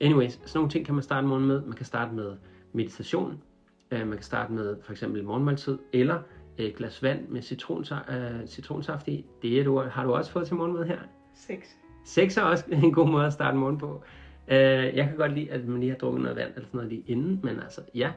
[0.00, 1.62] Anyways, sådan nogle ting kan man starte morgen med.
[1.64, 2.36] Man kan starte med
[2.72, 3.42] meditation.
[3.90, 6.22] Øh, man kan starte med for eksempel morgenmåltid, eller
[6.58, 9.26] et glas vand med citronsa- øh, citronsaft i.
[9.42, 10.98] Det er du, har du også fået til morgenmad her.
[11.34, 11.76] Seks.
[12.04, 14.02] Seks er også en god måde at starte morgen på.
[14.48, 14.56] Øh,
[14.96, 17.04] jeg kan godt lide, at man lige har drukket noget vand eller sådan noget lige
[17.06, 18.12] inden, men altså ja,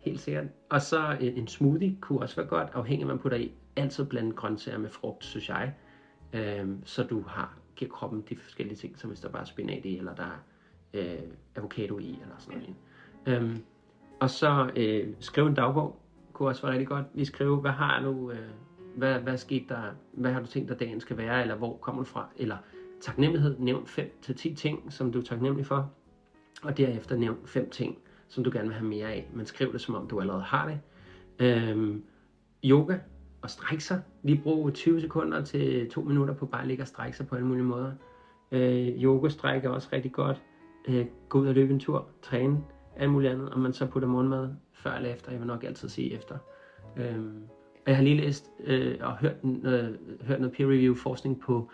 [0.00, 0.44] helt sikkert.
[0.70, 3.52] Og så en, en smoothie kunne også være godt, afhængig af hvad man putter i.
[3.76, 5.74] Altid blande grøntsager med frugt, synes jeg.
[6.32, 9.84] Øh, så du har, giver kroppen de forskellige ting, som hvis der bare er spinat
[9.84, 10.42] i, eller der er
[10.94, 11.18] øh,
[11.56, 13.42] avocado i, eller sådan noget.
[13.42, 13.62] Øhm,
[14.20, 17.06] og så øh, skrive en dagbog, kunne også være rigtig godt.
[17.14, 18.38] Lige skrive, hvad har du, øh,
[18.96, 19.82] hvad, hvad skete der,
[20.12, 22.56] hvad har du tænkt dig, dagen skal være, eller hvor kommer du fra, eller
[23.02, 25.90] taknemmelighed, nævn 5-10 ting, som du er taknemmelig for,
[26.62, 27.98] og derefter nævn 5 ting,
[28.28, 30.68] som du gerne vil have mere af, men skriv det, som om du allerede har
[30.68, 30.80] det.
[31.38, 32.02] Øhm,
[32.64, 32.98] yoga
[33.42, 34.02] og strække sig.
[34.22, 37.34] Lige brug 20 sekunder til 2 minutter på bare at ligge og strække sig på
[37.34, 37.92] alle mulige måder.
[38.52, 40.42] Øh, yoga strække er også rigtig godt.
[40.88, 42.58] Øh, gå ud og løbe en tur, træne,
[42.96, 45.30] alt muligt andet, og man så putter morgenmad før eller efter.
[45.30, 46.38] Jeg vil nok altid sige efter.
[46.96, 47.42] Øhm,
[47.84, 49.88] og jeg har lige læst øh, og hørt, øh,
[50.26, 51.70] hørt noget peer-review forskning på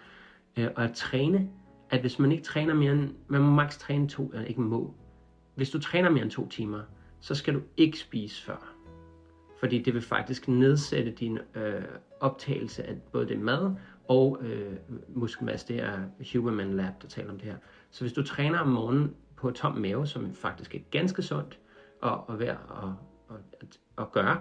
[0.58, 1.48] øh, at træne,
[1.90, 4.94] at hvis man ikke træner mere end, man må maks træne to, eller ikke må,
[5.54, 6.80] hvis du træner mere end to timer,
[7.20, 8.74] så skal du ikke spise før.
[9.60, 11.82] Fordi det vil faktisk nedsætte din øh,
[12.20, 13.74] optagelse af både det mad
[14.08, 14.72] og øh,
[15.08, 15.68] muskelmasse.
[15.68, 15.98] Det er
[16.32, 17.56] Huberman Lab, der taler om det her.
[17.90, 21.58] Så hvis du træner om morgenen på tom mave, som faktisk er ganske sundt
[22.02, 24.40] og, og værd at, at, at, at gøre,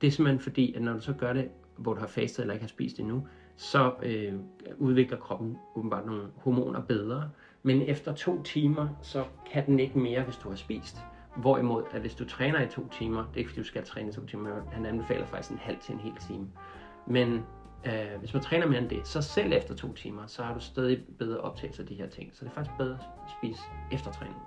[0.00, 2.54] det er simpelthen fordi, at når du så gør det, hvor du har fastet eller
[2.54, 3.26] ikke har spist endnu,
[3.56, 4.32] så øh,
[4.78, 7.30] udvikler kroppen åbenbart nogle hormoner bedre.
[7.62, 10.96] Men efter to timer, så kan den ikke mere, hvis du har spist.
[11.36, 14.08] Hvorimod, at hvis du træner i to timer, det er ikke fordi du skal træne
[14.08, 16.48] i to timer, han anbefaler faktisk en halv til en hel time.
[17.06, 17.44] Men
[17.86, 20.60] øh, hvis man træner mere end det, så selv efter to timer, så har du
[20.60, 22.30] stadig bedre optagelse af de her ting.
[22.32, 24.42] Så det er faktisk bedre at spise efter træningen.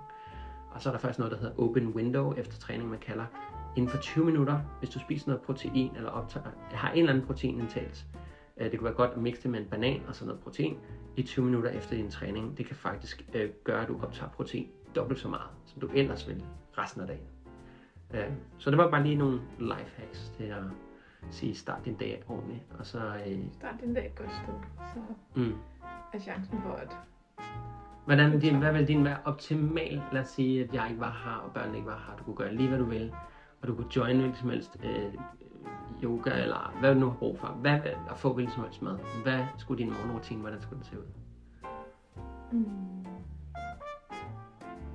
[0.70, 3.24] Og så er der faktisk noget, der hedder open window efter træning, man kalder
[3.76, 7.26] inden for 20 minutter, hvis du spiser noget protein eller optager, har en eller anden
[7.26, 8.04] proteinindtagelse.
[8.58, 10.76] Øh, Det kunne være godt at mixe det med en banan og sådan noget protein
[11.16, 12.58] i 20 minutter efter din træning.
[12.58, 16.28] Det kan faktisk øh, gøre, at du optager protein dobbelt så meget, som du ellers
[16.28, 16.42] ville
[16.78, 17.26] resten af dagen.
[18.14, 20.62] Øh, Så det var bare lige nogle life hacks til at
[21.30, 22.60] sige, start din dag ordentligt.
[22.78, 24.54] Og så, øh, Start din dag et godt sted,
[24.94, 25.00] så
[25.40, 25.54] mm.
[26.12, 26.96] er chancen for, at
[28.06, 30.02] Hvordan din, hvad vil din være optimal?
[30.12, 32.16] Lad os sige, at jeg ikke var her, og børnene ikke var her.
[32.16, 33.12] Du kunne gøre lige, hvad du vil.
[33.62, 35.14] Og du kunne join hvilket som helst øh,
[36.02, 37.46] yoga, eller hvad du nu har brug for.
[37.46, 38.98] Hvad, og få hvilket som helst mad.
[39.22, 41.04] Hvad skulle din morgenrutine, hvordan skulle den se ud?
[42.52, 42.88] Mm.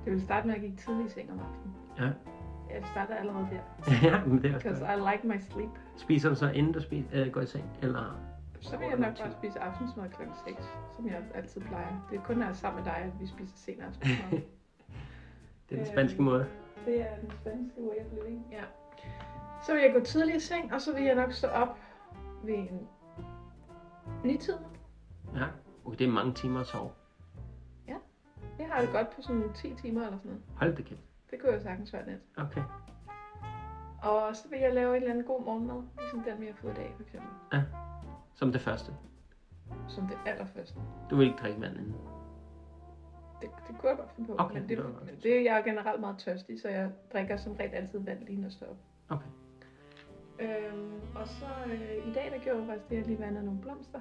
[0.04, 1.74] Det vil starte med at gik tidligt i seng om aftenen.
[1.98, 2.10] Ja.
[2.80, 3.92] Det starter allerede der.
[4.10, 4.94] ja, men det er også Because.
[4.94, 5.70] I like my sleep.
[5.96, 7.64] Spiser du så, inden du spiser, øh, går i seng?
[7.82, 8.20] Eller?
[8.60, 10.22] Så vil jeg nok bare spise aftensmad kl.
[10.46, 10.62] 6,
[10.96, 12.06] som jeg altid plejer.
[12.10, 14.40] Det er kun, når jeg er sammen med dig, at vi spiser sen aftensmad.
[15.70, 16.46] Det er den spanske måde.
[16.86, 18.46] det er den spanske way of living.
[18.52, 18.62] Ja.
[19.66, 21.78] Så vil jeg gå tidligt i seng, og så vil jeg nok stå op
[22.44, 22.88] ved en
[24.24, 24.58] nitid.
[25.34, 25.44] Ja.
[25.84, 26.90] Okay, det er mange timer at sove.
[28.58, 30.44] Jeg har det godt på sådan 10 timer eller sådan noget.
[30.56, 31.00] Hold det kæft.
[31.30, 32.20] Det kunne jo sagtens være net.
[32.36, 32.62] Okay.
[34.02, 36.72] Og så vil jeg lave en eller anden god morgenmad, ligesom den vi har fået
[36.72, 37.30] i dag for eksempel.
[38.34, 38.92] Som det første.
[39.88, 40.80] Som det allerførste.
[41.10, 41.96] Du vil ikke drikke vand inden.
[43.40, 44.34] Det, det kunne jeg godt finde på.
[44.38, 47.52] Okay, men, det det, men det, jeg er generelt meget tørstig, så jeg drikker som
[47.52, 48.76] regel altid vand lige når jeg står op.
[49.08, 49.26] Okay.
[50.40, 53.44] Øhm, og så øh, i dag, der gjorde jeg faktisk det, at jeg lige vandede
[53.44, 54.00] nogle blomster.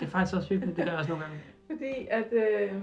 [0.00, 0.76] Det er faktisk også hyggeligt.
[0.76, 1.40] Det gør jeg også nogle gange.
[1.70, 2.82] Fordi at øh,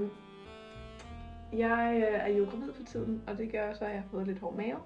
[1.59, 4.27] Jeg øh, er jo gravid for tiden, og det gør så, at jeg har fået
[4.27, 4.77] lidt hård mave.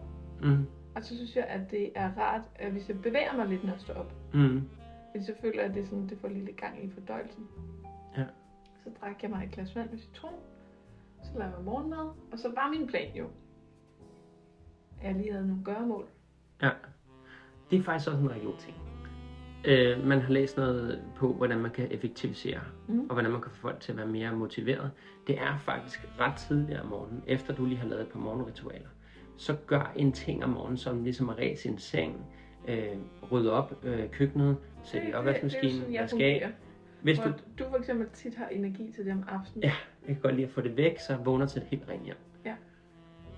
[0.42, 0.66] Mm.
[0.96, 3.72] Og så synes jeg, at det er rart, at hvis jeg bevæger mig lidt, når
[3.72, 4.14] jeg står op.
[4.34, 4.70] Mm.
[5.12, 7.48] Fordi så føler jeg, at det, sådan, det får lidt gang i fordøjelsen.
[8.18, 8.26] Ja.
[8.84, 10.34] Så drak jeg mig et glas vand med citron.
[11.24, 12.10] Så lavede jeg morgenmad.
[12.32, 13.26] Og så var min plan jo,
[15.02, 16.08] at jeg lige havde nogle gøremål.
[16.62, 16.70] Ja.
[17.72, 18.78] Det er faktisk også en rigtig ting.
[19.66, 23.00] Øh, man har læst noget på, hvordan man kan effektivisere, Mhm.
[23.00, 24.92] og hvordan man kan få folk til at være mere motiveret.
[25.28, 28.88] Det er faktisk ret tidligt om morgenen, efter du lige har lavet et par morgenritualer.
[29.38, 32.26] Så gør en ting om morgenen, som ligesom at ræse sin seng,
[32.68, 32.86] øh,
[33.32, 36.50] rydde op øh, køkkenet, sætte i er opvaskemaskinen, vaske af.
[37.02, 39.64] Hvis du, du for eksempel tit har energi til det om aftenen.
[39.64, 39.74] Ja.
[40.08, 42.04] jeg kan godt lide at få det væk, så jeg vågner til et helt rent
[42.06, 42.16] hjem.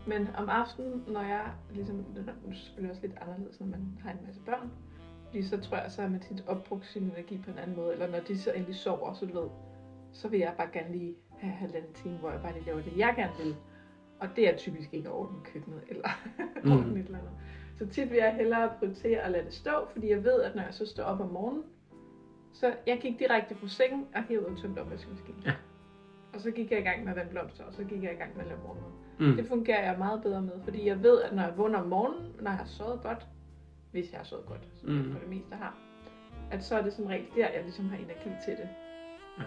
[0.08, 4.12] Men om aftenen, når jeg ligesom, det er selvfølgelig også lidt anderledes, når man har
[4.12, 4.72] en masse børn.
[5.26, 7.94] Fordi så tror jeg, så har man tit opbrugt sin energi på en anden måde.
[7.94, 9.50] Eller når de så endelig sover, så du ved,
[10.14, 12.98] så vil jeg bare gerne lige have halvanden time, hvor jeg bare lige laver det,
[12.98, 13.56] jeg gerne vil.
[14.20, 16.10] Og det er typisk ikke ordne køkkenet eller
[16.64, 16.72] Mm.
[16.72, 17.32] et eller andet.
[17.78, 20.64] Så tit vil jeg hellere prioritere at lade det stå, fordi jeg ved, at når
[20.64, 21.64] jeg så står op om morgenen,
[22.54, 25.42] så jeg gik direkte fra sengen og hævede og tømte opvaskemaskinen.
[25.46, 25.54] Ja.
[26.34, 28.16] Og så gik jeg i gang med at vande blomster, og så gik jeg i
[28.16, 28.92] gang med at lave morgenmad.
[29.20, 29.36] Mm.
[29.36, 32.32] Det fungerer jeg meget bedre med, fordi jeg ved, at når jeg vågner om morgenen,
[32.42, 33.28] når jeg har sovet godt,
[33.92, 34.98] hvis jeg har sovet godt, som Mm.
[35.04, 35.76] jeg for det meste har,
[36.52, 38.70] at så er det som regel der, jeg ligesom har energi til det.
[39.38, 39.44] Ja.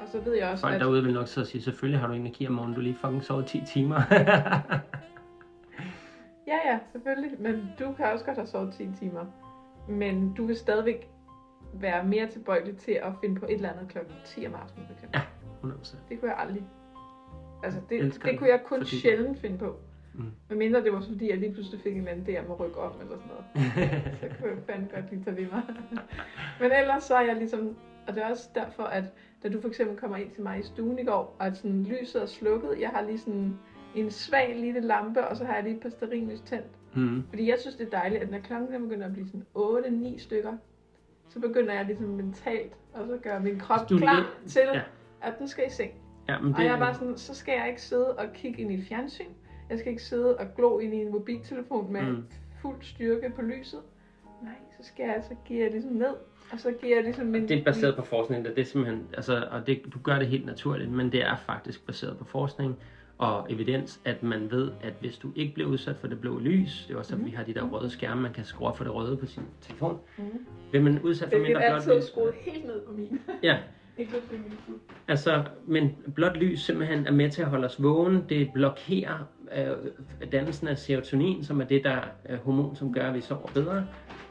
[0.00, 0.80] Og så ved jeg også, Folk at...
[0.80, 3.46] derude vil nok så sige, selvfølgelig har du energi om morgenen, du lige fucking sovet
[3.46, 4.00] 10 timer.
[6.46, 7.30] Ja, ja, selvfølgelig.
[7.40, 9.24] Men du kan også godt have sovet 10 timer.
[9.88, 11.10] Men du vil stadigvæk
[11.74, 14.94] være mere tilbøjelig til at finde på et eller andet klokken 10 om aftenen, for
[14.94, 15.20] eksempel.
[15.62, 15.68] Ja.
[15.68, 15.96] 100%.
[16.08, 16.62] Det kunne jeg aldrig.
[17.62, 19.76] Altså, det, det det, kunne jeg kun fordi- sjældent finde på.
[20.14, 20.24] Mm.
[20.48, 23.00] Men mindre det var fordi, jeg lige pludselig fik en anden om at rykke op
[23.02, 23.44] eller sådan noget.
[24.20, 25.62] så kunne jeg fandme godt lige tage ved mig.
[26.60, 27.76] Men ellers så er jeg ligesom,
[28.08, 29.04] og det er også derfor, at
[29.42, 31.82] da du for eksempel kommer ind til mig i stuen i går, og at sådan
[31.84, 33.58] lyset er slukket, jeg har lige sådan
[33.94, 35.90] en svag lille lampe, og så har jeg lige et par
[36.44, 36.66] tændt.
[36.94, 37.22] mm.
[37.28, 39.46] Fordi jeg synes, det er dejligt, at når klokken den begynder at blive sådan
[40.14, 40.56] 8-9 stykker,
[41.28, 44.80] så begynder jeg ligesom mentalt, og så gør min krop klar til, ja.
[45.22, 45.92] at nu skal i seng.
[46.28, 48.62] Ja, men Og det jeg er bare sådan, så skal jeg ikke sidde og kigge
[48.62, 49.24] ind i et fjernsyn.
[49.70, 52.08] Jeg skal ikke sidde og glo ind i en mobiltelefon med Mm.
[52.08, 52.24] mm.
[52.62, 53.80] fuld styrke på lyset.
[54.42, 56.14] Nej, så skal jeg, så giver jeg ligesom ned.
[56.52, 57.48] Og så giver jeg ligesom min...
[57.48, 60.46] det er baseret på forskning, det er simpelthen, altså, og det, du gør det helt
[60.46, 62.76] naturligt, men det er faktisk baseret på forskning
[63.18, 66.84] og evidens, at man ved, at hvis du ikke bliver udsat for det blå lys,
[66.88, 67.30] det er også derfor, Mhm.
[67.30, 69.42] vi har de der røde skærme, man kan skrue op for det røde på sin
[69.60, 70.24] telefon, Mm.
[70.72, 72.04] vil man udsat for Det er mindre blåt altid lys.
[72.04, 73.20] skruet helt ned på min.
[73.42, 73.58] Ja,
[75.08, 78.24] Altså, men blåt lys simpelthen er med til at holde os vågen.
[78.28, 81.98] Det blokerer øh, dannelsen af serotonin, som er det der
[82.28, 83.86] øh, hormon, som gør, at vi sover bedre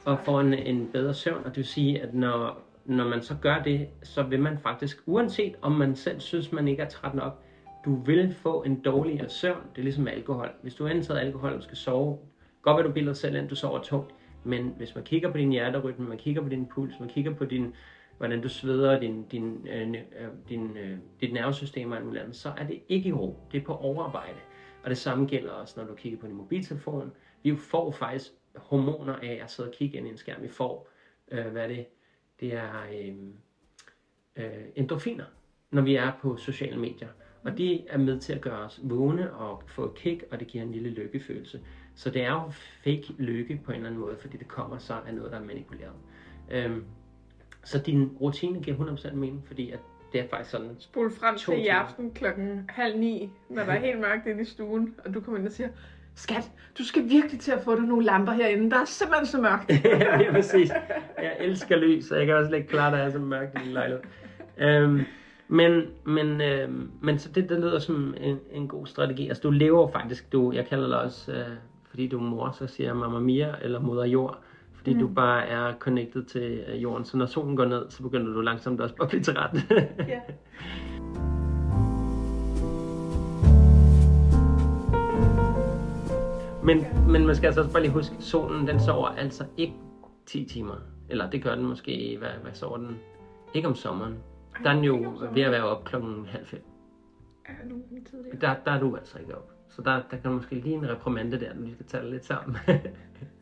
[0.05, 1.43] og får en, en bedre søvn.
[1.45, 5.03] Og det vil sige, at når, når man så gør det, så vil man faktisk,
[5.05, 7.43] uanset om man selv synes, man ikke er træt nok,
[7.86, 9.61] du vil få en dårligere søvn.
[9.76, 10.49] Det er ligesom med alkohol.
[10.61, 12.17] Hvis du har indtaget alkohol og skal sove,
[12.61, 14.11] godt vil du bilder selv ind, du sover tungt.
[14.43, 17.45] Men hvis man kigger på din hjerterytme, man kigger på din puls, man kigger på
[17.45, 17.74] din
[18.20, 22.36] hvordan du sveder, din, din, øh, øh, din, øh, dit nervesystem og alt muligt andet,
[22.36, 23.39] så er det ikke i ro.
[23.51, 24.38] Det er på overarbejde.
[24.84, 27.11] Og det samme gælder også, når du kigger på din mobiltelefon.
[27.43, 30.41] Vi får faktisk hormoner af at sidde og kigge ind i en skærm.
[30.41, 30.89] Vi får,
[31.32, 31.86] øh, hvad er det?
[32.39, 33.15] Det er øh,
[34.36, 35.26] øh, endorfiner,
[35.72, 37.09] når vi er på sociale medier.
[37.43, 40.47] Og det er med til at gøre os vågne og få et kick, og det
[40.47, 41.61] giver en lille lykkefølelse.
[41.95, 42.49] Så det er jo
[42.84, 45.43] fake lykke på en eller anden måde, fordi det kommer så af noget, der er
[45.43, 45.93] manipuleret.
[46.51, 46.86] Øhm,
[47.64, 49.80] så din rutine giver 100% mening, fordi at
[50.14, 53.80] det er faktisk sådan, Spol frem til i aften klokken halv ni, når der er
[53.80, 55.70] helt mørkt inde i stuen, og du kommer ind og siger,
[56.16, 58.72] Skat, du skal virkelig til at få dig nogle lamper herinde.
[58.72, 59.86] Der er simpelthen så mørkt.
[60.26, 60.72] ja, præcis.
[61.18, 63.66] Jeg elsker lys, så jeg kan også lægge klart, at jeg er så mørkt i
[63.66, 64.03] din lejlighed.
[64.57, 65.01] Øhm,
[65.47, 69.28] men, men, øhm, men så det, det lyder som en, en god strategi.
[69.28, 71.47] Altså, du lever faktisk, du, jeg kalder dig også, øh,
[71.89, 74.43] fordi du er mor, så siger jeg Mamma Mia, eller Moder Jord.
[74.80, 75.00] Fordi mm.
[75.00, 77.06] du bare er connected til øh, jorden.
[77.06, 79.56] Så når solen går ned, så begynder du langsomt også bare at blive træt.
[80.08, 80.20] ja.
[86.68, 89.74] men, men man skal altså også bare lige huske, at solen den sover altså ikke
[90.26, 90.76] 10 timer.
[91.10, 93.00] Eller det gør den måske, hvad, hvad sover den?
[93.54, 94.16] Ikke om sommeren.
[94.64, 96.64] Der er den jo ved at være op klokken halv fem.
[97.46, 97.54] Er?
[98.42, 99.52] Der, der er du altså ikke op.
[99.70, 102.58] Så der, der kan måske lige en reprimande der, når vi skal tage lidt sammen.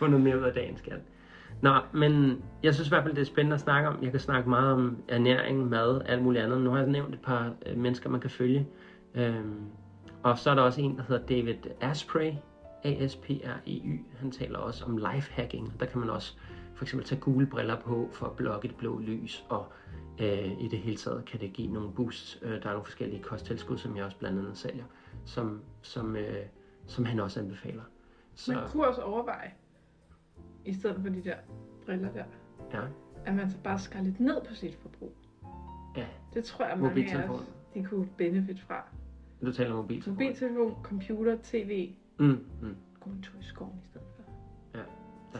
[0.00, 1.00] Få noget mere ud af dagen, skat.
[1.62, 4.02] Nå, men jeg synes i hvert fald, det er spændende at snakke om.
[4.02, 6.60] Jeg kan snakke meget om ernæring, mad, alt muligt andet.
[6.60, 8.66] Nu har jeg nævnt et par øh, mennesker, man kan følge.
[9.14, 9.60] Øhm,
[10.22, 12.32] og så er der også en, der hedder David Asprey,
[12.84, 14.04] A-S-P-R-E-Y.
[14.16, 15.80] Han taler også om lifehacking.
[15.80, 16.36] Der kan man også
[16.74, 19.66] for eksempel tage gule briller på for at blokke det blå lys, og
[20.20, 22.38] øh, i det hele taget kan det give nogle boosts.
[22.42, 24.84] Øh, der er nogle forskellige kosttilskud, som jeg også blandt andet sælger,
[25.24, 26.46] som, som, øh,
[26.86, 27.82] som han også anbefaler.
[28.34, 28.52] Så...
[28.52, 29.52] Man kunne også overveje,
[30.70, 31.34] i stedet for de der
[31.86, 32.24] briller der,
[32.72, 32.80] ja.
[33.26, 35.12] at man så bare skar lidt ned på sit forbrug.
[35.96, 36.06] Ja.
[36.34, 37.40] Det tror jeg, mange af os,
[37.74, 38.84] de kunne benefit fra.
[39.42, 40.14] Du taler mobiltelefon?
[40.14, 41.92] Mobiltelefon, computer, tv.
[42.18, 42.76] Mm, mm.
[43.00, 44.22] Gå en tur i skoven i stedet for.
[44.74, 44.82] Ja.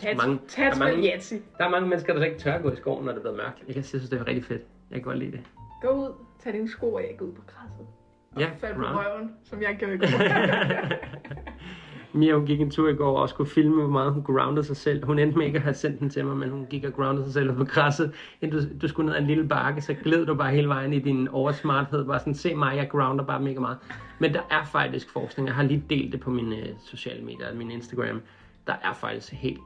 [0.00, 1.12] Der er, mange, der, er mange,
[1.58, 3.64] der er mange mennesker, der ikke tør at gå i skoven, når det bliver mørkt.
[3.66, 4.62] Jeg kan synes, det er rigtig fedt.
[4.90, 5.40] Jeg kan godt lide det.
[5.82, 7.86] Gå ud, tag dine sko af, gå ud på græsset.
[8.32, 10.06] Og ja, fald på røven, som jeg gjorde i går.
[12.12, 14.76] Mia, hun gik en tur i går og skulle filme, hvor meget hun groundede sig
[14.76, 15.04] selv.
[15.04, 17.24] Hun endte med ikke at have sendt den til mig, men hun gik og groundede
[17.24, 18.12] sig selv på græsset.
[18.40, 20.92] Inden du, du skulle ned ad en lille bakke, så gled du bare hele vejen
[20.92, 22.04] i din oversmarthed.
[22.04, 23.78] Bare sådan, se mig, jeg grounder bare mega meget.
[24.18, 25.48] Men der er faktisk forskning.
[25.48, 28.20] Jeg har lige delt det på mine uh, sociale medier, min Instagram.
[28.66, 29.60] Der er faktisk helt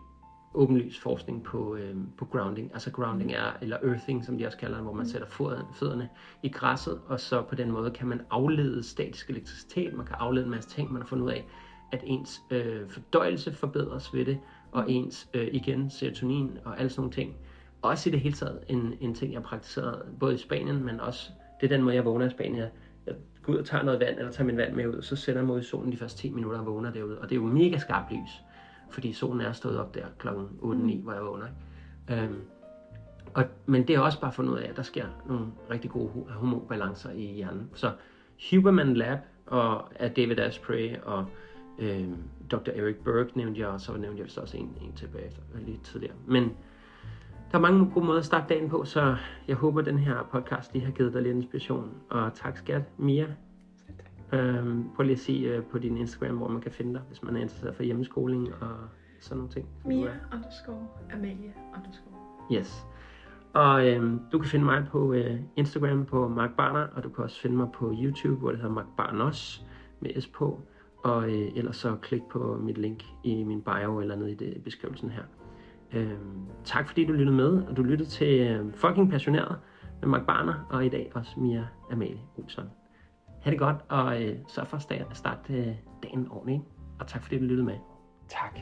[0.54, 2.70] åbenlys forskning på, øh, på grounding.
[2.72, 5.28] Altså grounding er, eller earthing, som de også kalder det, hvor man sætter
[5.72, 6.08] fødderne
[6.42, 10.44] i græsset, og så på den måde kan man aflede statisk elektricitet, man kan aflede
[10.44, 11.46] en masse ting, man har fundet ud af,
[11.92, 14.38] at ens øh, fordøjelse forbedres ved det,
[14.72, 14.88] og mm.
[14.88, 17.36] ens, øh, igen, serotonin og alle sådan nogle ting.
[17.82, 21.00] Også i det hele taget en, en ting, jeg har praktiseret både i Spanien, men
[21.00, 21.30] også,
[21.60, 22.56] det er den måde, jeg vågner i Spanien.
[22.56, 22.70] Jeg,
[23.06, 25.40] jeg går ud og tager noget vand, eller tager min vand med ud, så sætter
[25.40, 27.18] jeg mig ud i solen de første 10 minutter og vågner derude.
[27.18, 28.42] Og det er jo mega skarpt lys,
[28.90, 30.28] fordi solen er stået op der kl.
[30.28, 30.32] 8-9,
[30.62, 31.00] mm.
[31.02, 31.46] hvor jeg vågner.
[32.10, 32.40] Øhm,
[33.34, 36.10] og, men det er også bare fundet ud af, at der sker nogle rigtig gode
[36.28, 37.70] hormonbalancer i hjernen.
[37.74, 37.92] Så
[38.50, 41.26] Huberman Lab og af David Asprey og
[41.78, 42.08] Øh,
[42.50, 42.70] Dr.
[42.74, 45.82] Eric Berg nævnte jeg, og så nævnte jeg vist også en, en tilbage efter, lidt
[45.82, 46.14] tidligere.
[46.26, 46.42] Men
[47.52, 49.16] der er mange gode måder at starte dagen på, så
[49.48, 51.90] jeg håber, at den her podcast lige har givet dig lidt inspiration.
[52.10, 53.26] Og tak skat, Mia.
[54.32, 57.22] Øhm, prøv lige at sige uh, på din Instagram, hvor man kan finde dig, hvis
[57.22, 58.76] man er interesseret for hjemmeskoling og
[59.20, 59.68] sådan nogle ting.
[59.84, 62.14] Mia underscore Amalie underscore.
[62.52, 62.86] Yes.
[63.52, 67.24] Og øhm, du kan finde mig på øh, Instagram på Mark Barner, og du kan
[67.24, 69.66] også finde mig på YouTube, hvor det hedder Mark Barnos
[70.00, 70.60] med S på.
[71.04, 74.62] Og øh, ellers så klik på mit link i min bio eller nede i det,
[74.64, 75.22] beskrivelsen her.
[75.92, 76.18] Øh,
[76.64, 79.58] tak fordi du lyttede med, og du lyttede til øh, Fucking Passioneret
[80.00, 82.70] med Mark Barner, og i dag også Mia Amalie Olsson.
[83.42, 86.62] Ha' det godt, og øh, sørg for at starte øh, dagen ordentligt.
[87.00, 87.78] Og tak fordi du lyttede med.
[88.28, 88.58] Tak.